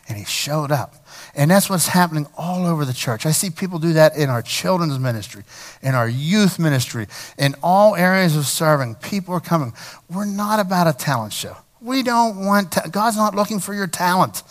[0.09, 0.95] And he showed up.
[1.33, 3.25] And that's what's happening all over the church.
[3.25, 5.43] I see people do that in our children's ministry,
[5.81, 7.07] in our youth ministry,
[7.37, 8.95] in all areas of serving.
[8.95, 9.71] People are coming.
[10.09, 11.55] We're not about a talent show.
[11.79, 14.43] We don't want, ta- God's not looking for your talent.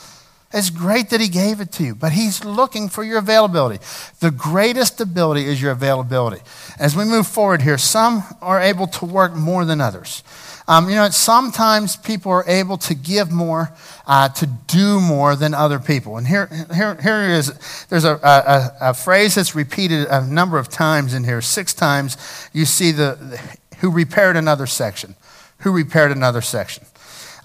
[0.53, 3.83] It's great that He gave it to you, but He's looking for your availability.
[4.19, 6.43] The greatest ability is your availability.
[6.79, 10.25] As we move forward here, some are able to work more than others.
[10.67, 13.73] Um, you know, sometimes people are able to give more,
[14.07, 16.17] uh, to do more than other people.
[16.17, 20.69] And here, here, here is there's a, a, a phrase that's repeated a number of
[20.69, 21.41] times in here.
[21.41, 22.17] Six times
[22.53, 25.17] you see the, the who repaired another section,
[25.59, 26.85] who repaired another section.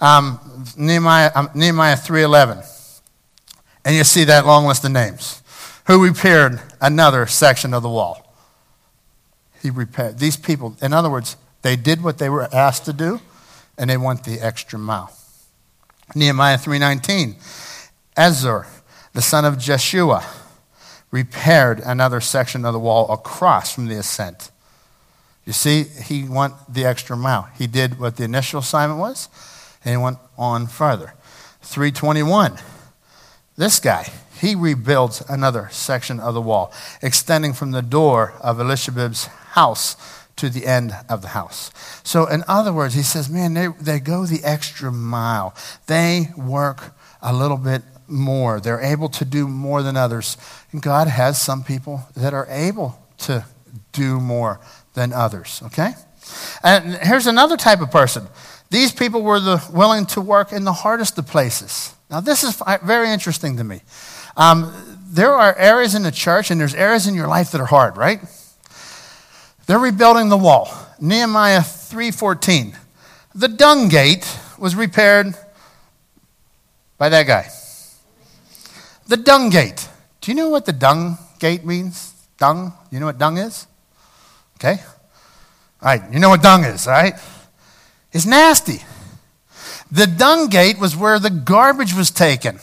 [0.00, 0.38] Um,
[0.76, 2.75] Nehemiah, um, Nehemiah 3.11.
[3.86, 5.40] And you see that long list of names.
[5.86, 8.34] Who repaired another section of the wall?
[9.62, 10.18] He repaired.
[10.18, 13.20] These people, in other words, they did what they were asked to do,
[13.78, 15.16] and they went the extra mile.
[16.16, 17.36] Nehemiah 3.19.
[18.16, 18.66] Ezra,
[19.12, 20.26] the son of Jeshua,
[21.12, 24.50] repaired another section of the wall across from the ascent.
[25.44, 27.48] You see, he went the extra mile.
[27.56, 29.28] He did what the initial assignment was,
[29.84, 31.14] and he went on further.
[31.62, 32.58] 321.
[33.56, 39.26] This guy, he rebuilds another section of the wall, extending from the door of Eliashib's
[39.26, 39.96] house
[40.36, 41.70] to the end of the house.
[42.04, 45.54] So, in other words, he says, man, they, they go the extra mile.
[45.86, 48.60] They work a little bit more.
[48.60, 50.36] They're able to do more than others.
[50.72, 53.46] And God has some people that are able to
[53.92, 54.60] do more
[54.92, 55.94] than others, okay?
[56.62, 58.26] And here's another type of person.
[58.70, 61.94] These people were the, willing to work in the hardest of places.
[62.10, 63.80] Now, this is very interesting to me.
[64.36, 64.72] Um,
[65.08, 67.96] there are areas in the church and there's areas in your life that are hard,
[67.96, 68.20] right?
[69.66, 70.70] They're rebuilding the wall.
[71.00, 72.76] Nehemiah 3:14.
[73.34, 74.26] The dung gate
[74.58, 75.34] was repaired
[76.96, 77.50] by that guy.
[79.08, 79.88] The dung gate.
[80.20, 82.12] Do you know what the dung gate means?
[82.38, 82.72] Dung?
[82.90, 83.66] You know what dung is?
[84.56, 84.82] Okay?
[85.82, 87.14] All right, you know what dung is, right?
[88.12, 88.82] It's nasty.
[89.90, 92.58] The dung gate was where the garbage was taken.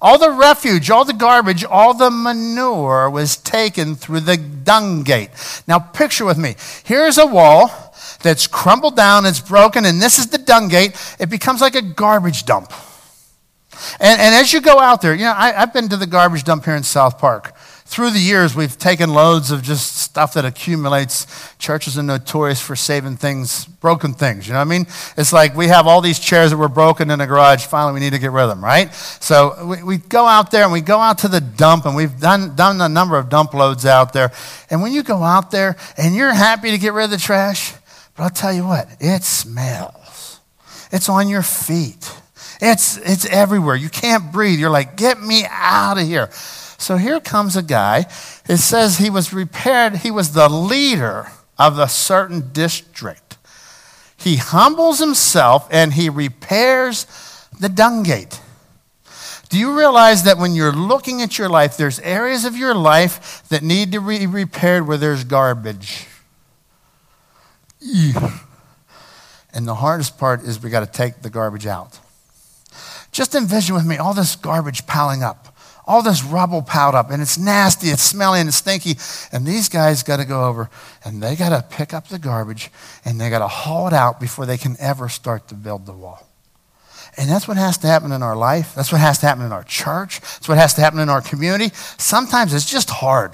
[0.00, 5.30] All the refuge, all the garbage, all the manure was taken through the dung gate.
[5.68, 6.56] Now, picture with me.
[6.82, 10.96] Here's a wall that's crumbled down, it's broken, and this is the dung gate.
[11.20, 12.72] It becomes like a garbage dump.
[14.00, 16.42] And, and as you go out there, you know, I, I've been to the garbage
[16.42, 17.54] dump here in South Park
[17.92, 21.26] through the years, we've taken loads of just stuff that accumulates.
[21.58, 24.46] Churches are notorious for saving things, broken things.
[24.46, 24.86] You know what I mean?
[25.18, 27.66] It's like we have all these chairs that were broken in the garage.
[27.66, 28.92] Finally, we need to get rid of them, right?
[28.94, 32.18] So we, we go out there and we go out to the dump, and we've
[32.18, 34.32] done, done a number of dump loads out there.
[34.70, 37.74] And when you go out there and you're happy to get rid of the trash,
[38.16, 40.40] but I'll tell you what, it smells.
[40.90, 42.10] It's on your feet.
[42.62, 43.76] It's, it's everywhere.
[43.76, 44.58] You can't breathe.
[44.58, 46.30] You're like, get me out of here.
[46.82, 48.06] So here comes a guy.
[48.48, 53.38] It says he was repaired, he was the leader of a certain district.
[54.16, 57.06] He humbles himself and he repairs
[57.58, 58.40] the dung gate.
[59.48, 63.46] Do you realize that when you're looking at your life, there's areas of your life
[63.48, 66.08] that need to be repaired where there's garbage?
[69.54, 72.00] And the hardest part is we got to take the garbage out.
[73.12, 75.51] Just envision with me all this garbage piling up
[75.86, 78.96] all this rubble piled up, and it's nasty, it's smelly, and it's stinky.
[79.32, 80.70] And these guys got to go over
[81.04, 82.70] and they got to pick up the garbage
[83.04, 85.92] and they got to haul it out before they can ever start to build the
[85.92, 86.26] wall.
[87.16, 88.74] And that's what has to happen in our life.
[88.74, 90.20] That's what has to happen in our church.
[90.20, 91.70] That's what has to happen in our community.
[91.98, 93.32] Sometimes it's just hard.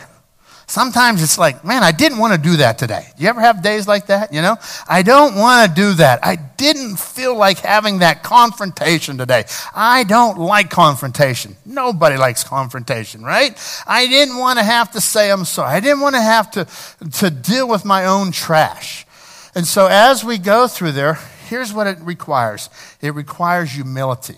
[0.68, 3.08] Sometimes it's like, man, I didn't want to do that today.
[3.16, 4.34] You ever have days like that?
[4.34, 6.22] You know, I don't want to do that.
[6.22, 9.44] I didn't feel like having that confrontation today.
[9.74, 11.56] I don't like confrontation.
[11.64, 13.58] Nobody likes confrontation, right?
[13.86, 15.70] I didn't want to have to say I'm sorry.
[15.70, 16.66] I didn't want to have to,
[17.12, 19.06] to deal with my own trash.
[19.54, 21.14] And so as we go through there,
[21.48, 22.68] here's what it requires
[23.00, 24.36] it requires humility.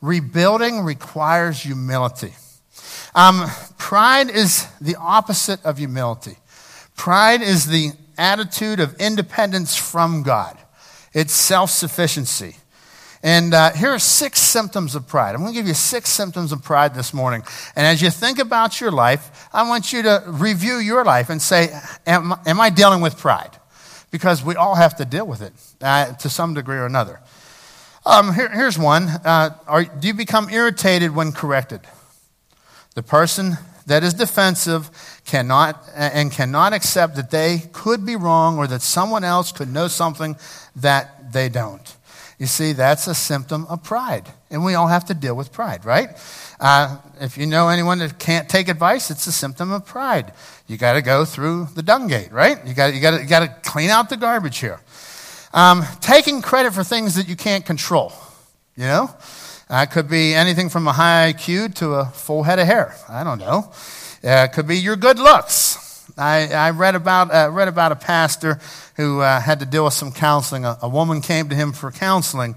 [0.00, 2.32] Rebuilding requires humility.
[3.16, 3.46] Um,
[3.78, 6.36] pride is the opposite of humility.
[6.96, 10.56] Pride is the attitude of independence from God,
[11.14, 12.56] it's self sufficiency.
[13.22, 15.34] And uh, here are six symptoms of pride.
[15.34, 17.42] I'm going to give you six symptoms of pride this morning.
[17.74, 21.42] And as you think about your life, I want you to review your life and
[21.42, 21.70] say,
[22.06, 23.58] Am, am I dealing with pride?
[24.10, 27.20] Because we all have to deal with it uh, to some degree or another.
[28.04, 31.80] Um, here, here's one uh, are, Do you become irritated when corrected?
[32.96, 34.90] The person that is defensive
[35.26, 39.86] cannot and cannot accept that they could be wrong or that someone else could know
[39.86, 40.34] something
[40.76, 41.94] that they don't.
[42.38, 44.26] You see, that's a symptom of pride.
[44.50, 46.08] And we all have to deal with pride, right?
[46.58, 50.32] Uh, if you know anyone that can't take advice, it's a symptom of pride.
[50.66, 52.66] You got to go through the dung gate, right?
[52.66, 54.80] You got you you to clean out the garbage here.
[55.52, 58.14] Um, taking credit for things that you can't control,
[58.74, 59.14] you know.
[59.68, 62.94] That could be anything from a high IQ to a full head of hair.
[63.08, 63.72] I don't know.
[64.22, 66.08] Uh, it could be your good looks.
[66.16, 68.60] I, I read, about, uh, read about a pastor
[68.94, 70.64] who uh, had to deal with some counseling.
[70.64, 72.54] A, a, woman came to him for counseling.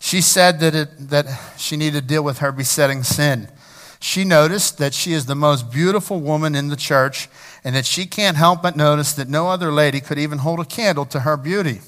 [0.00, 1.26] She said that, it, that
[1.58, 3.48] she needed to deal with her besetting sin.
[4.00, 7.28] She noticed that she is the most beautiful woman in the church
[7.62, 10.64] and that she can't help but notice that no other lady could even hold a
[10.64, 11.80] candle to her beauty.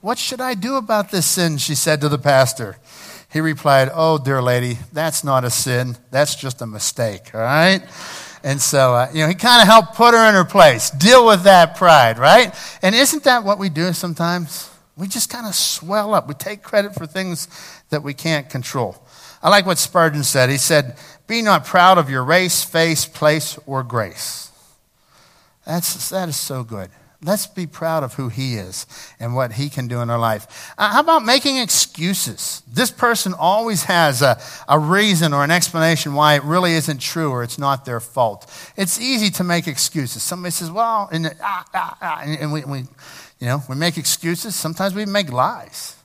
[0.00, 1.58] What should I do about this sin?
[1.58, 2.76] She said to the pastor.
[3.32, 5.96] He replied, Oh, dear lady, that's not a sin.
[6.10, 7.82] That's just a mistake, all right?
[8.42, 11.26] And so, uh, you know, he kind of helped put her in her place, deal
[11.26, 12.54] with that pride, right?
[12.82, 14.70] And isn't that what we do sometimes?
[14.96, 16.26] We just kind of swell up.
[16.26, 17.48] We take credit for things
[17.90, 18.96] that we can't control.
[19.42, 20.50] I like what Spurgeon said.
[20.50, 24.50] He said, Be not proud of your race, face, place, or grace.
[25.66, 26.90] That's, that is so good.
[27.22, 28.86] Let's be proud of who He is
[29.18, 30.72] and what He can do in our life.
[30.78, 32.62] Uh, how about making excuses?
[32.66, 37.30] This person always has a, a reason or an explanation why it really isn't true
[37.30, 38.50] or it's not their fault.
[38.74, 40.22] It's easy to make excuses.
[40.22, 42.78] Somebody says, well, and, ah, ah, ah, and, we, we,
[43.38, 44.54] you know, we make excuses.
[44.54, 45.96] Sometimes we make lies.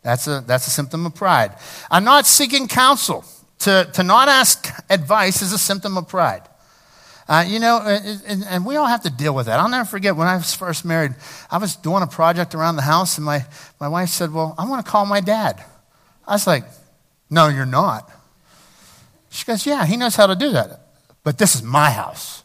[0.00, 1.52] That's a, that's a symptom of pride.
[1.90, 3.24] I'm not seeking counsel.
[3.60, 6.42] To, to not ask advice is a symptom of pride.
[7.32, 9.58] Uh, you know, and, and, we all have to deal with that.
[9.58, 11.14] I'll never forget when I was first married,
[11.50, 13.46] I was doing a project around the house, and my,
[13.80, 15.64] my wife said, Well, I want to call my dad.
[16.28, 16.64] I was like,
[17.30, 18.10] No, you're not.
[19.30, 20.78] She goes, Yeah, he knows how to do that.
[21.24, 22.44] But this is my house.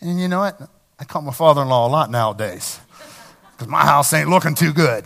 [0.00, 0.58] And you know what?
[0.98, 2.80] I call my father in law a lot nowadays
[3.52, 5.04] because my house ain't looking too good.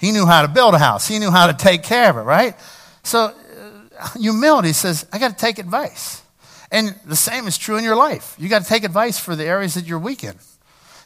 [0.00, 2.22] He knew how to build a house, he knew how to take care of it,
[2.22, 2.56] right?
[3.04, 3.32] So,
[4.00, 6.22] uh, humility says, I got to take advice.
[6.70, 8.34] And the same is true in your life.
[8.38, 10.34] You got to take advice for the areas that you're weak in.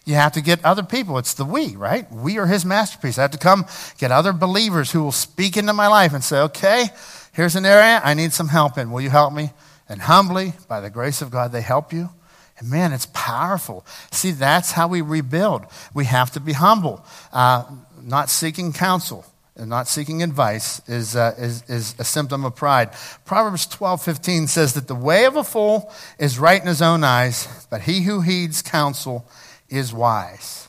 [0.04, 1.18] You have to get other people.
[1.18, 2.10] It's the we, right?
[2.10, 3.18] We are his masterpiece.
[3.18, 3.66] I have to come
[3.98, 6.86] get other believers who will speak into my life and say, okay,
[7.32, 8.90] here's an area I need some help in.
[8.90, 9.50] Will you help me?
[9.88, 12.10] And humbly, by the grace of God, they help you.
[12.58, 13.86] And man, it's powerful.
[14.10, 15.66] See, that's how we rebuild.
[15.94, 17.64] We have to be humble, uh,
[18.00, 19.24] not seeking counsel
[19.56, 22.90] and not seeking advice is, uh, is, is a symptom of pride.
[23.24, 27.04] Proverbs 12 15 says that the way of a fool is right in his own
[27.04, 29.26] eyes, but he who heeds counsel
[29.68, 30.68] is wise.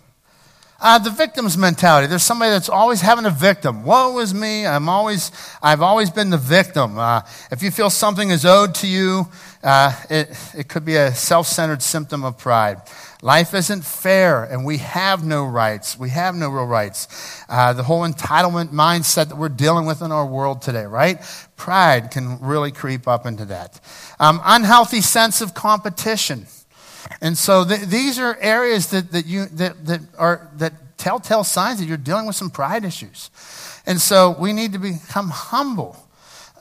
[0.86, 2.08] Uh, the victim's mentality.
[2.08, 3.86] There's somebody that's always having a victim.
[3.86, 4.68] Woe is me.
[4.68, 5.32] I'm always,
[5.62, 7.00] I've always been the victim.
[7.00, 7.22] Uh,
[7.52, 9.30] if you feel something is owed to you,
[9.64, 12.82] uh, it, it could be a self centered symptom of pride.
[13.24, 15.98] Life isn't fair, and we have no rights.
[15.98, 17.08] We have no real rights.
[17.48, 21.22] Uh, the whole entitlement mindset that we're dealing with in our world today, right?
[21.56, 23.80] Pride can really creep up into that.
[24.20, 26.48] Um, unhealthy sense of competition.
[27.22, 31.80] And so th- these are areas that, that, you, that, that are that telltale signs
[31.80, 33.30] that you're dealing with some pride issues.
[33.86, 35.96] And so we need to become humble.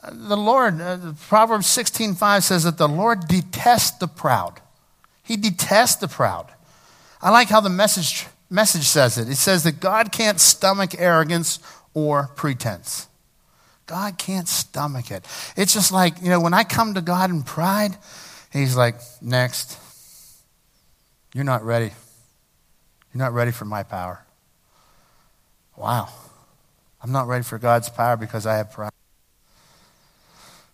[0.09, 4.61] The Lord, uh, Proverbs 16:5 says that the Lord detests the proud.
[5.23, 6.52] He detests the proud.
[7.23, 9.29] I like how the message, message says it.
[9.29, 11.59] It says that God can't stomach arrogance
[11.93, 13.07] or pretense.
[13.85, 15.25] God can't stomach it.
[15.55, 17.95] It's just like, you know, when I come to God in pride,
[18.51, 19.79] He's like, next.
[21.33, 21.91] You're not ready.
[23.13, 24.23] You're not ready for my power.
[25.77, 26.09] Wow.
[27.01, 28.91] I'm not ready for God's power because I have pride.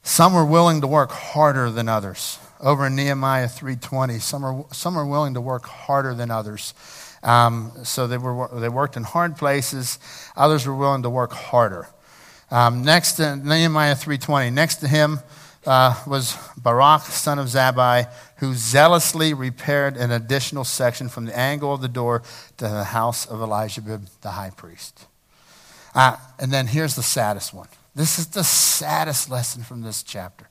[0.01, 4.19] Some are willing to work harder than others over in Nehemiah 3:20.
[4.19, 6.73] Some are some are willing to work harder than others.
[7.23, 9.99] Um, so they were they worked in hard places.
[10.35, 11.87] Others were willing to work harder.
[12.51, 14.51] Um, next to Nehemiah 3:20.
[14.51, 15.19] Next to him
[15.65, 21.73] uh, was Baruch, son of Zabai, who zealously repaired an additional section from the angle
[21.73, 22.23] of the door
[22.57, 23.81] to the house of Elijah
[24.21, 25.05] the high priest.
[25.93, 27.67] Uh, and then here's the saddest one.
[27.95, 30.48] This is the saddest lesson from this chapter.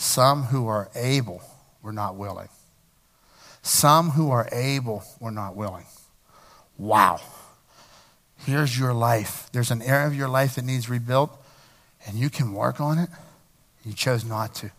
[0.00, 1.42] Some who are able
[1.82, 2.48] were not willing.
[3.60, 5.84] Some who are able were not willing.
[6.78, 7.20] Wow.
[8.38, 9.50] Here's your life.
[9.52, 11.30] There's an area of your life that needs rebuilt,
[12.06, 13.10] and you can work on it.
[13.84, 14.70] You chose not to.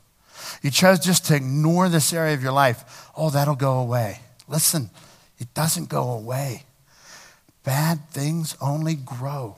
[0.64, 3.08] You chose just to ignore this area of your life.
[3.16, 4.22] Oh, that'll go away.
[4.48, 4.90] Listen,
[5.38, 6.64] it doesn't go away.
[7.64, 9.58] Bad things only grow.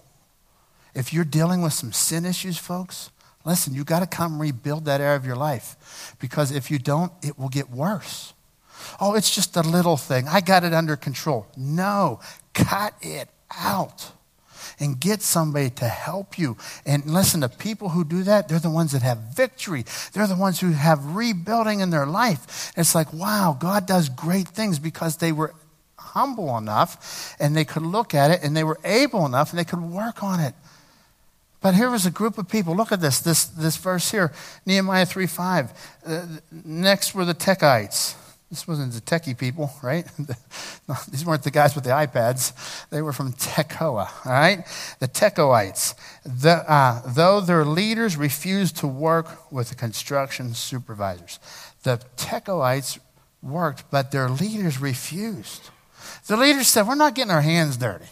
[0.93, 3.11] If you're dealing with some sin issues, folks,
[3.45, 7.11] Listen, you got to come rebuild that area of your life because if you don't,
[7.21, 8.33] it will get worse.
[8.99, 10.27] Oh, it's just a little thing.
[10.27, 11.47] I got it under control.
[11.57, 12.19] No,
[12.53, 14.11] cut it out
[14.79, 16.57] and get somebody to help you.
[16.85, 19.85] And listen, the people who do that, they're the ones that have victory.
[20.13, 22.71] They're the ones who have rebuilding in their life.
[22.77, 25.53] It's like, wow, God does great things because they were
[25.97, 29.63] humble enough and they could look at it and they were able enough and they
[29.63, 30.53] could work on it.
[31.63, 32.75] But here was a group of people.
[32.75, 34.33] Look at this, this, this verse here,
[34.65, 35.73] Nehemiah 3 5.
[36.05, 36.25] Uh,
[36.65, 38.15] next were the Tekoites.
[38.49, 40.05] This wasn't the techie people, right?
[40.19, 42.53] no, these weren't the guys with the iPads.
[42.89, 44.63] They were from Tekoa, all right?
[44.99, 45.95] The Tekoites.
[46.23, 51.39] The, uh, though their leaders refused to work with the construction supervisors.
[51.81, 52.99] The Tekoites
[53.41, 55.71] worked, but their leaders refused.
[56.27, 58.05] The leaders said, We're not getting our hands dirty.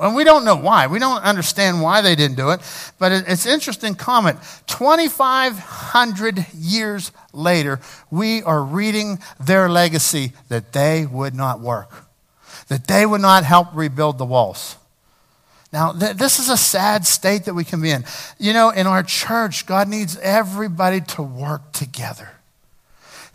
[0.00, 0.86] And we don't know why.
[0.86, 2.60] We don't understand why they didn't do it.
[2.98, 4.38] But it's interesting comment.
[4.66, 7.80] 2,500 years later,
[8.10, 12.06] we are reading their legacy that they would not work,
[12.68, 14.76] that they would not help rebuild the walls.
[15.72, 18.04] Now, th- this is a sad state that we can be in.
[18.38, 22.30] You know, in our church, God needs everybody to work together.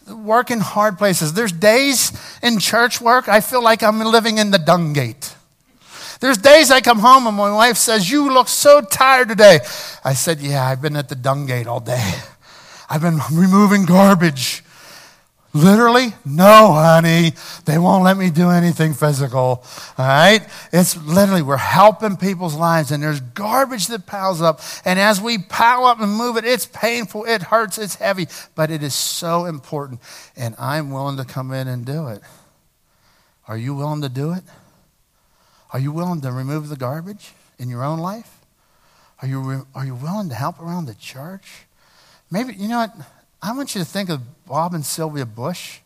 [0.10, 1.34] Work in hard places.
[1.34, 2.12] There's days
[2.44, 5.35] in church work I feel like I'm living in the dung gate.
[6.26, 9.60] There's days I come home and my wife says, You look so tired today.
[10.04, 12.14] I said, Yeah, I've been at the dung gate all day.
[12.90, 14.64] I've been removing garbage.
[15.54, 16.16] Literally?
[16.26, 17.34] No, honey.
[17.66, 19.38] They won't let me do anything physical.
[19.38, 19.64] All
[20.00, 20.40] right?
[20.74, 24.62] It's literally, we're helping people's lives and there's garbage that piles up.
[24.84, 28.72] And as we pile up and move it, it's painful, it hurts, it's heavy, but
[28.72, 30.02] it is so important.
[30.36, 32.22] And I'm willing to come in and do it.
[33.48, 34.42] Are you willing to do it?
[35.76, 38.40] Are you willing to remove the garbage in your own life?
[39.22, 41.66] Are you, re- are you willing to help around the church?
[42.32, 42.94] Maybe, you know what?
[43.42, 45.80] I want you to think of Bob and Sylvia Bush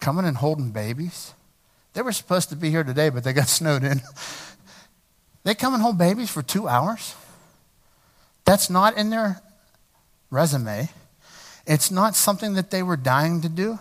[0.00, 1.34] coming and holding babies.
[1.92, 4.00] They were supposed to be here today, but they got snowed in.
[5.44, 7.14] they come and hold babies for two hours.
[8.44, 9.40] That's not in their
[10.32, 10.88] resume.
[11.64, 13.78] It's not something that they were dying to do,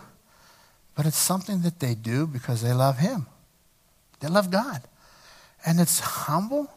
[0.94, 3.26] but it's something that they do because they love Him.
[4.20, 4.84] They love God
[5.66, 6.72] and it's humble.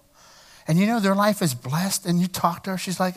[0.67, 2.07] And you know, their life is blessed.
[2.07, 3.17] And you talk to her, she's like,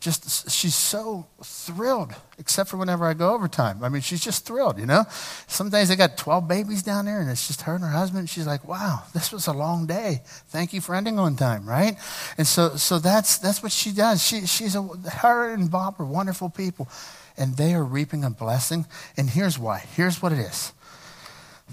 [0.00, 3.82] just, she's so thrilled, except for whenever I go overtime.
[3.82, 5.04] I mean, she's just thrilled, you know?
[5.48, 8.30] Some days they got 12 babies down there, and it's just her and her husband.
[8.30, 10.22] She's like, wow, this was a long day.
[10.24, 11.96] Thank you for ending on time, right?
[12.38, 14.22] And so, so that's, that's what she does.
[14.22, 16.88] She, she's a, her and Bob are wonderful people,
[17.36, 18.86] and they are reaping a blessing.
[19.16, 19.84] And here's why.
[19.96, 20.72] Here's what it is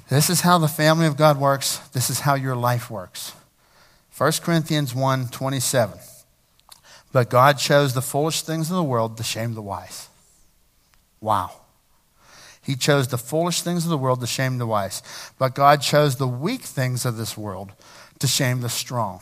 [0.09, 1.77] this is how the family of God works.
[1.93, 3.33] This is how your life works.
[4.17, 5.99] 1 Corinthians 1 27.
[7.11, 10.09] But God chose the foolish things of the world to shame the wise.
[11.21, 11.51] Wow.
[12.61, 15.03] He chose the foolish things of the world to shame the wise.
[15.37, 17.71] But God chose the weak things of this world
[18.19, 19.21] to shame the strong.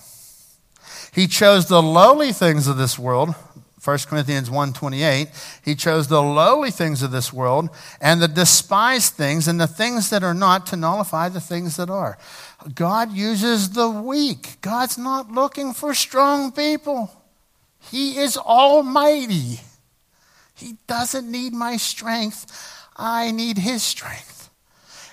[1.11, 3.35] He chose the lowly things of this world,
[3.83, 5.29] 1 Corinthians 1:28,
[5.61, 7.69] he chose the lowly things of this world
[7.99, 11.89] and the despised things and the things that are not to nullify the things that
[11.89, 12.17] are.
[12.73, 14.57] God uses the weak.
[14.61, 17.11] God's not looking for strong people.
[17.91, 19.59] He is almighty.
[20.55, 22.45] He doesn't need my strength.
[22.95, 24.32] I need his strength.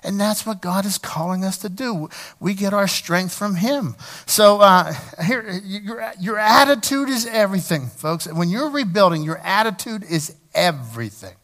[0.02, 2.08] And that's what God is calling us to do.
[2.38, 3.96] We get our strength from Him.
[4.26, 4.94] So uh,
[5.24, 8.26] here, your, your attitude is everything, folks.
[8.26, 11.34] When you're rebuilding, your attitude is everything.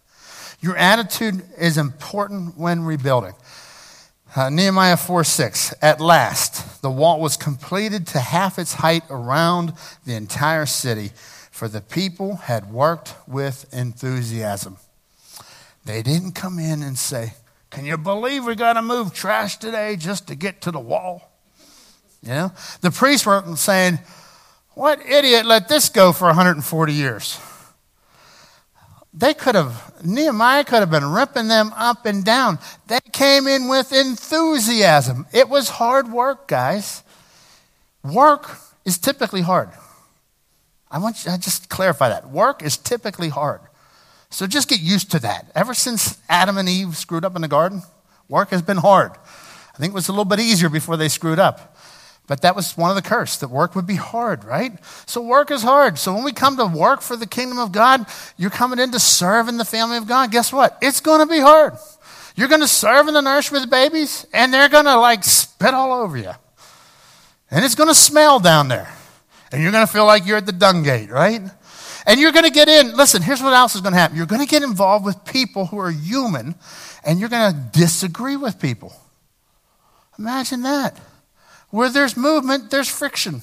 [0.61, 3.35] Your attitude is important when rebuilding.
[4.35, 5.75] Uh, Nehemiah 4 6.
[5.81, 9.73] At last, the wall was completed to half its height around
[10.05, 11.11] the entire city,
[11.51, 14.79] for the people had worked with enthusiasm.
[15.85, 17.35] They didn't come in and say,
[17.77, 21.31] can you believe we got to move trash today just to get to the wall?
[22.23, 23.99] You know, the priests weren't saying,
[24.73, 27.39] What idiot let this go for 140 years?
[29.13, 32.61] They could have, Nehemiah could have been ripping them up and down.
[32.87, 35.27] They came in with enthusiasm.
[35.35, 37.03] It was hard work, guys.
[38.03, 38.57] Work
[38.87, 39.69] is typically hard.
[40.91, 42.31] I want you to just clarify that.
[42.31, 43.61] Work is typically hard.
[44.37, 45.51] So just get used to that.
[45.55, 47.81] Ever since Adam and Eve screwed up in the garden,
[48.29, 49.13] work has been hard.
[49.13, 51.75] I think it was a little bit easier before they screwed up.
[52.27, 54.73] But that was one of the curse that work would be hard, right?
[55.07, 55.97] So work is hard.
[55.97, 58.05] So when we come to work for the kingdom of God,
[58.37, 60.31] you're coming in to serve in the family of God.
[60.31, 60.77] Guess what?
[60.83, 61.73] It's going to be hard.
[62.35, 65.25] You're going to serve in the nursery with the babies, and they're going to like
[65.25, 66.33] spit all over you.
[67.51, 68.93] And it's going to smell down there.
[69.51, 71.41] And you're going to feel like you're at the dung gate, right?
[72.07, 72.97] And you're going to get in.
[72.97, 74.17] Listen, here's what else is going to happen.
[74.17, 76.55] You're going to get involved with people who are human,
[77.05, 78.95] and you're going to disagree with people.
[80.19, 80.99] Imagine that.
[81.71, 83.43] Where there's movement, there's friction.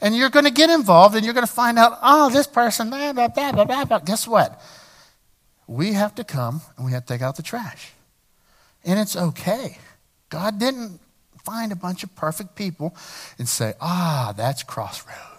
[0.00, 2.88] And you're going to get involved, and you're going to find out, oh, this person,
[2.88, 3.98] blah, blah, blah, blah, blah, blah.
[3.98, 4.60] Guess what?
[5.66, 7.92] We have to come and we have to take out the trash.
[8.84, 9.78] And it's okay.
[10.28, 10.98] God didn't
[11.44, 12.96] find a bunch of perfect people
[13.38, 15.31] and say, ah, that's crossroads.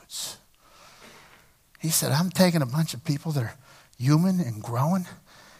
[1.83, 3.55] He said, I'm taking a bunch of people that are
[3.99, 5.05] human and growing,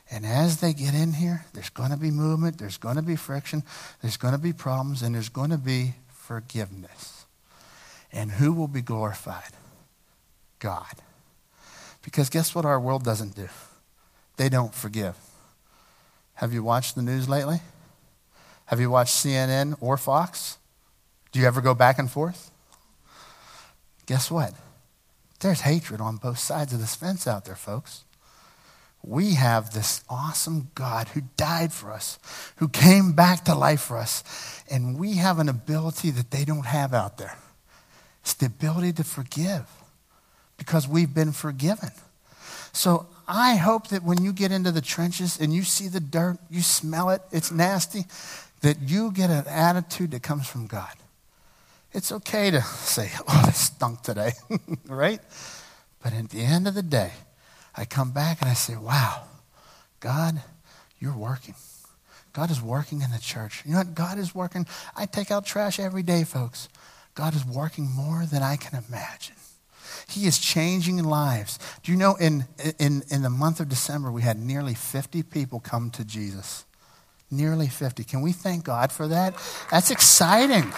[0.10, 3.16] And as they get in here, there's going to be movement, there's going to be
[3.16, 3.64] friction,
[4.02, 7.26] there's going to be problems, and there's going to be forgiveness.
[8.12, 9.52] And who will be glorified?
[10.60, 10.96] God.
[12.04, 13.50] Because guess what our world doesn't do?
[14.38, 15.18] They don't forgive.
[16.36, 17.62] Have you watched the news lately?
[18.66, 20.58] Have you watched CNN or Fox?
[21.32, 22.50] Do you ever go back and forth?
[24.06, 24.54] Guess what?
[25.44, 28.06] There's hatred on both sides of this fence out there, folks.
[29.04, 32.18] We have this awesome God who died for us,
[32.56, 34.24] who came back to life for us,
[34.72, 37.38] and we have an ability that they don't have out there.
[38.22, 39.70] It's the ability to forgive
[40.58, 41.90] because we've been forgiven.
[42.72, 46.38] So I hope that when you get into the trenches and you see the dirt,
[46.50, 48.06] you smell it, it's nasty,
[48.62, 50.94] that you get an attitude that comes from God.
[51.94, 54.32] It's okay to say, oh, this stunk today,
[54.88, 55.20] right?
[56.02, 57.12] But at the end of the day,
[57.76, 59.24] I come back and I say, wow,
[60.00, 60.42] God,
[61.00, 61.56] you're working.
[62.34, 63.64] God is working in the church.
[63.66, 63.94] You know what?
[63.94, 64.66] God is working.
[64.96, 66.68] I take out trash every day, folks.
[67.14, 69.36] God is working more than I can imagine.
[70.08, 71.60] He is changing lives.
[71.84, 72.46] Do you know in,
[72.80, 76.66] in, in the month of December, we had nearly 50 people come to Jesus?
[77.30, 78.04] Nearly 50.
[78.04, 79.36] Can we thank God for that?
[79.72, 80.72] That's exciting.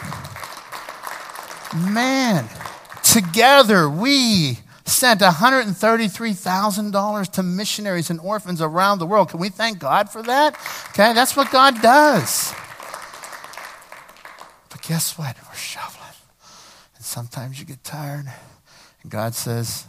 [1.73, 2.47] Man,
[3.03, 9.29] together we sent $133,000 to missionaries and orphans around the world.
[9.29, 10.55] Can we thank God for that?
[10.89, 12.53] Okay, that's what God does.
[14.69, 15.35] But guess what?
[15.47, 16.01] We're shoveling.
[16.95, 18.31] And sometimes you get tired.
[19.01, 19.87] And God says,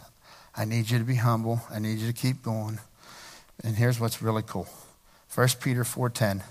[0.55, 1.61] I need you to be humble.
[1.69, 2.79] I need you to keep going.
[3.63, 4.67] And here's what's really cool.
[5.33, 6.43] 1 Peter 4:10.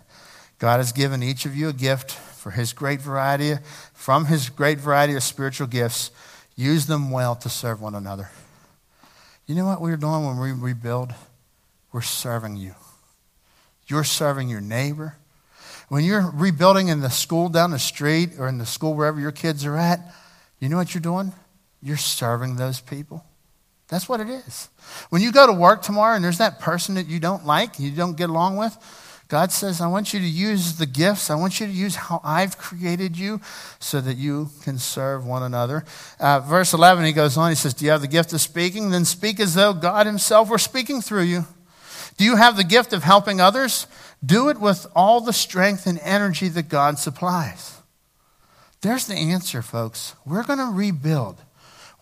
[0.59, 3.55] God has given each of you a gift for his great variety
[3.93, 6.11] from his great variety of spiritual gifts.
[6.55, 8.31] Use them well to serve one another.
[9.47, 11.13] You know what we're doing when we rebuild?
[11.93, 12.75] We're serving you.
[13.87, 15.17] You're serving your neighbor.
[15.89, 19.33] When you're rebuilding in the school down the street or in the school wherever your
[19.33, 20.01] kids are at,
[20.59, 21.33] you know what you're doing?
[21.83, 23.25] You're serving those people.
[23.89, 24.69] That's what it is.
[25.11, 27.93] When you go to work tomorrow and there's that person that you don't like, you
[27.93, 28.77] don't get along with,
[29.29, 31.31] God says, I want you to use the gifts.
[31.31, 33.41] I want you to use how I've created you
[33.81, 35.85] so that you can serve one another.
[36.21, 38.91] Uh, verse 11, he goes on, he says, Do you have the gift of speaking?
[38.91, 41.45] Then speak as though God Himself were speaking through you.
[42.17, 43.89] Do you have the gift of helping others?
[44.25, 47.79] Do it with all the strength and energy that God supplies.
[48.81, 50.15] There's the answer, folks.
[50.25, 51.43] We're going to rebuild.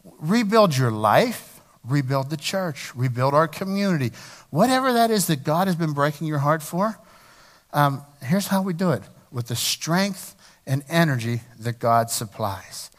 [0.04, 4.12] Rebuild your life, rebuild the church, rebuild our community.
[4.50, 6.98] Whatever that is that God has been breaking your heart for,
[7.74, 10.34] um, here's how we do it with the strength
[10.66, 12.90] and energy that God supplies.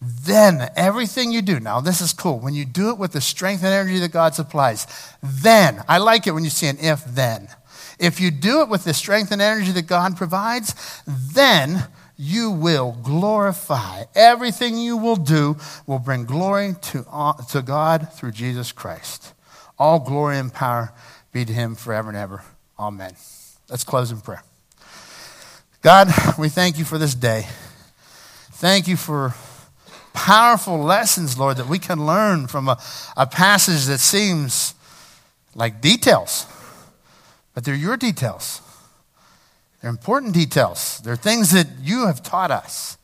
[0.00, 2.38] Then everything you do, now this is cool.
[2.38, 4.86] When you do it with the strength and energy that God supplies,
[5.22, 7.48] then, I like it when you see an if then.
[7.98, 11.84] If you do it with the strength and energy that God provides, then
[12.16, 14.04] you will glorify.
[14.14, 15.56] Everything you will do
[15.86, 19.32] will bring glory to, uh, to God through Jesus Christ.
[19.78, 20.92] All glory and power
[21.32, 22.42] be to him forever and ever.
[22.78, 23.14] Amen.
[23.68, 24.42] Let's close in prayer.
[25.80, 26.08] God,
[26.38, 27.46] we thank you for this day.
[28.52, 29.34] Thank you for
[30.12, 32.78] powerful lessons, Lord, that we can learn from a,
[33.16, 34.74] a passage that seems
[35.54, 36.46] like details,
[37.54, 38.60] but they're your details.
[39.80, 41.00] They're important details.
[41.04, 42.96] They're things that you have taught us.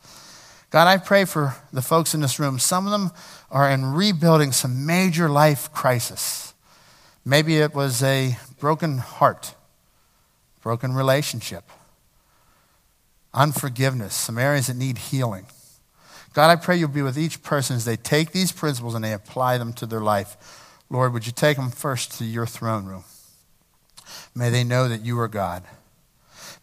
[0.71, 2.59] God, I pray for the folks in this room.
[2.59, 3.11] Some of them
[3.51, 6.55] are in rebuilding some major life crisis.
[7.25, 9.55] Maybe it was a broken heart
[10.63, 11.65] broken relationship,
[13.33, 15.47] unforgiveness, some areas that need healing.
[16.33, 19.13] God, I pray you'll be with each person as they take these principles and they
[19.13, 20.37] apply them to their life.
[20.89, 23.05] Lord, would you take them first to your throne room?
[24.35, 25.65] May they know that you are God.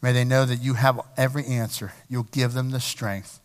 [0.01, 1.93] May they know that you have every answer.
[2.09, 3.39] You'll give them the strength.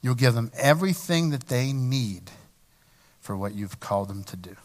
[0.00, 2.30] You'll give them everything that they need
[3.20, 4.56] for what you've called them to do.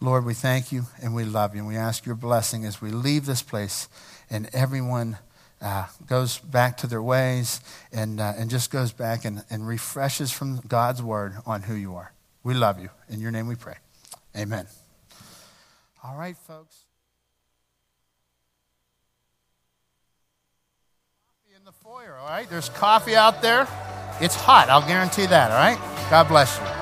[0.00, 1.60] Lord, we thank you and we love you.
[1.60, 3.88] And we ask your blessing as we leave this place
[4.30, 5.18] and everyone
[5.60, 7.60] uh, goes back to their ways
[7.92, 11.94] and, uh, and just goes back and, and refreshes from God's word on who you
[11.96, 12.12] are.
[12.42, 12.88] We love you.
[13.10, 13.76] In your name we pray.
[14.34, 14.66] Amen.
[16.02, 16.84] All right, folks.
[21.54, 22.48] In the foyer, all right?
[22.48, 23.68] There's coffee out there.
[24.18, 26.08] It's hot, I'll guarantee that, all right?
[26.10, 26.79] God bless you.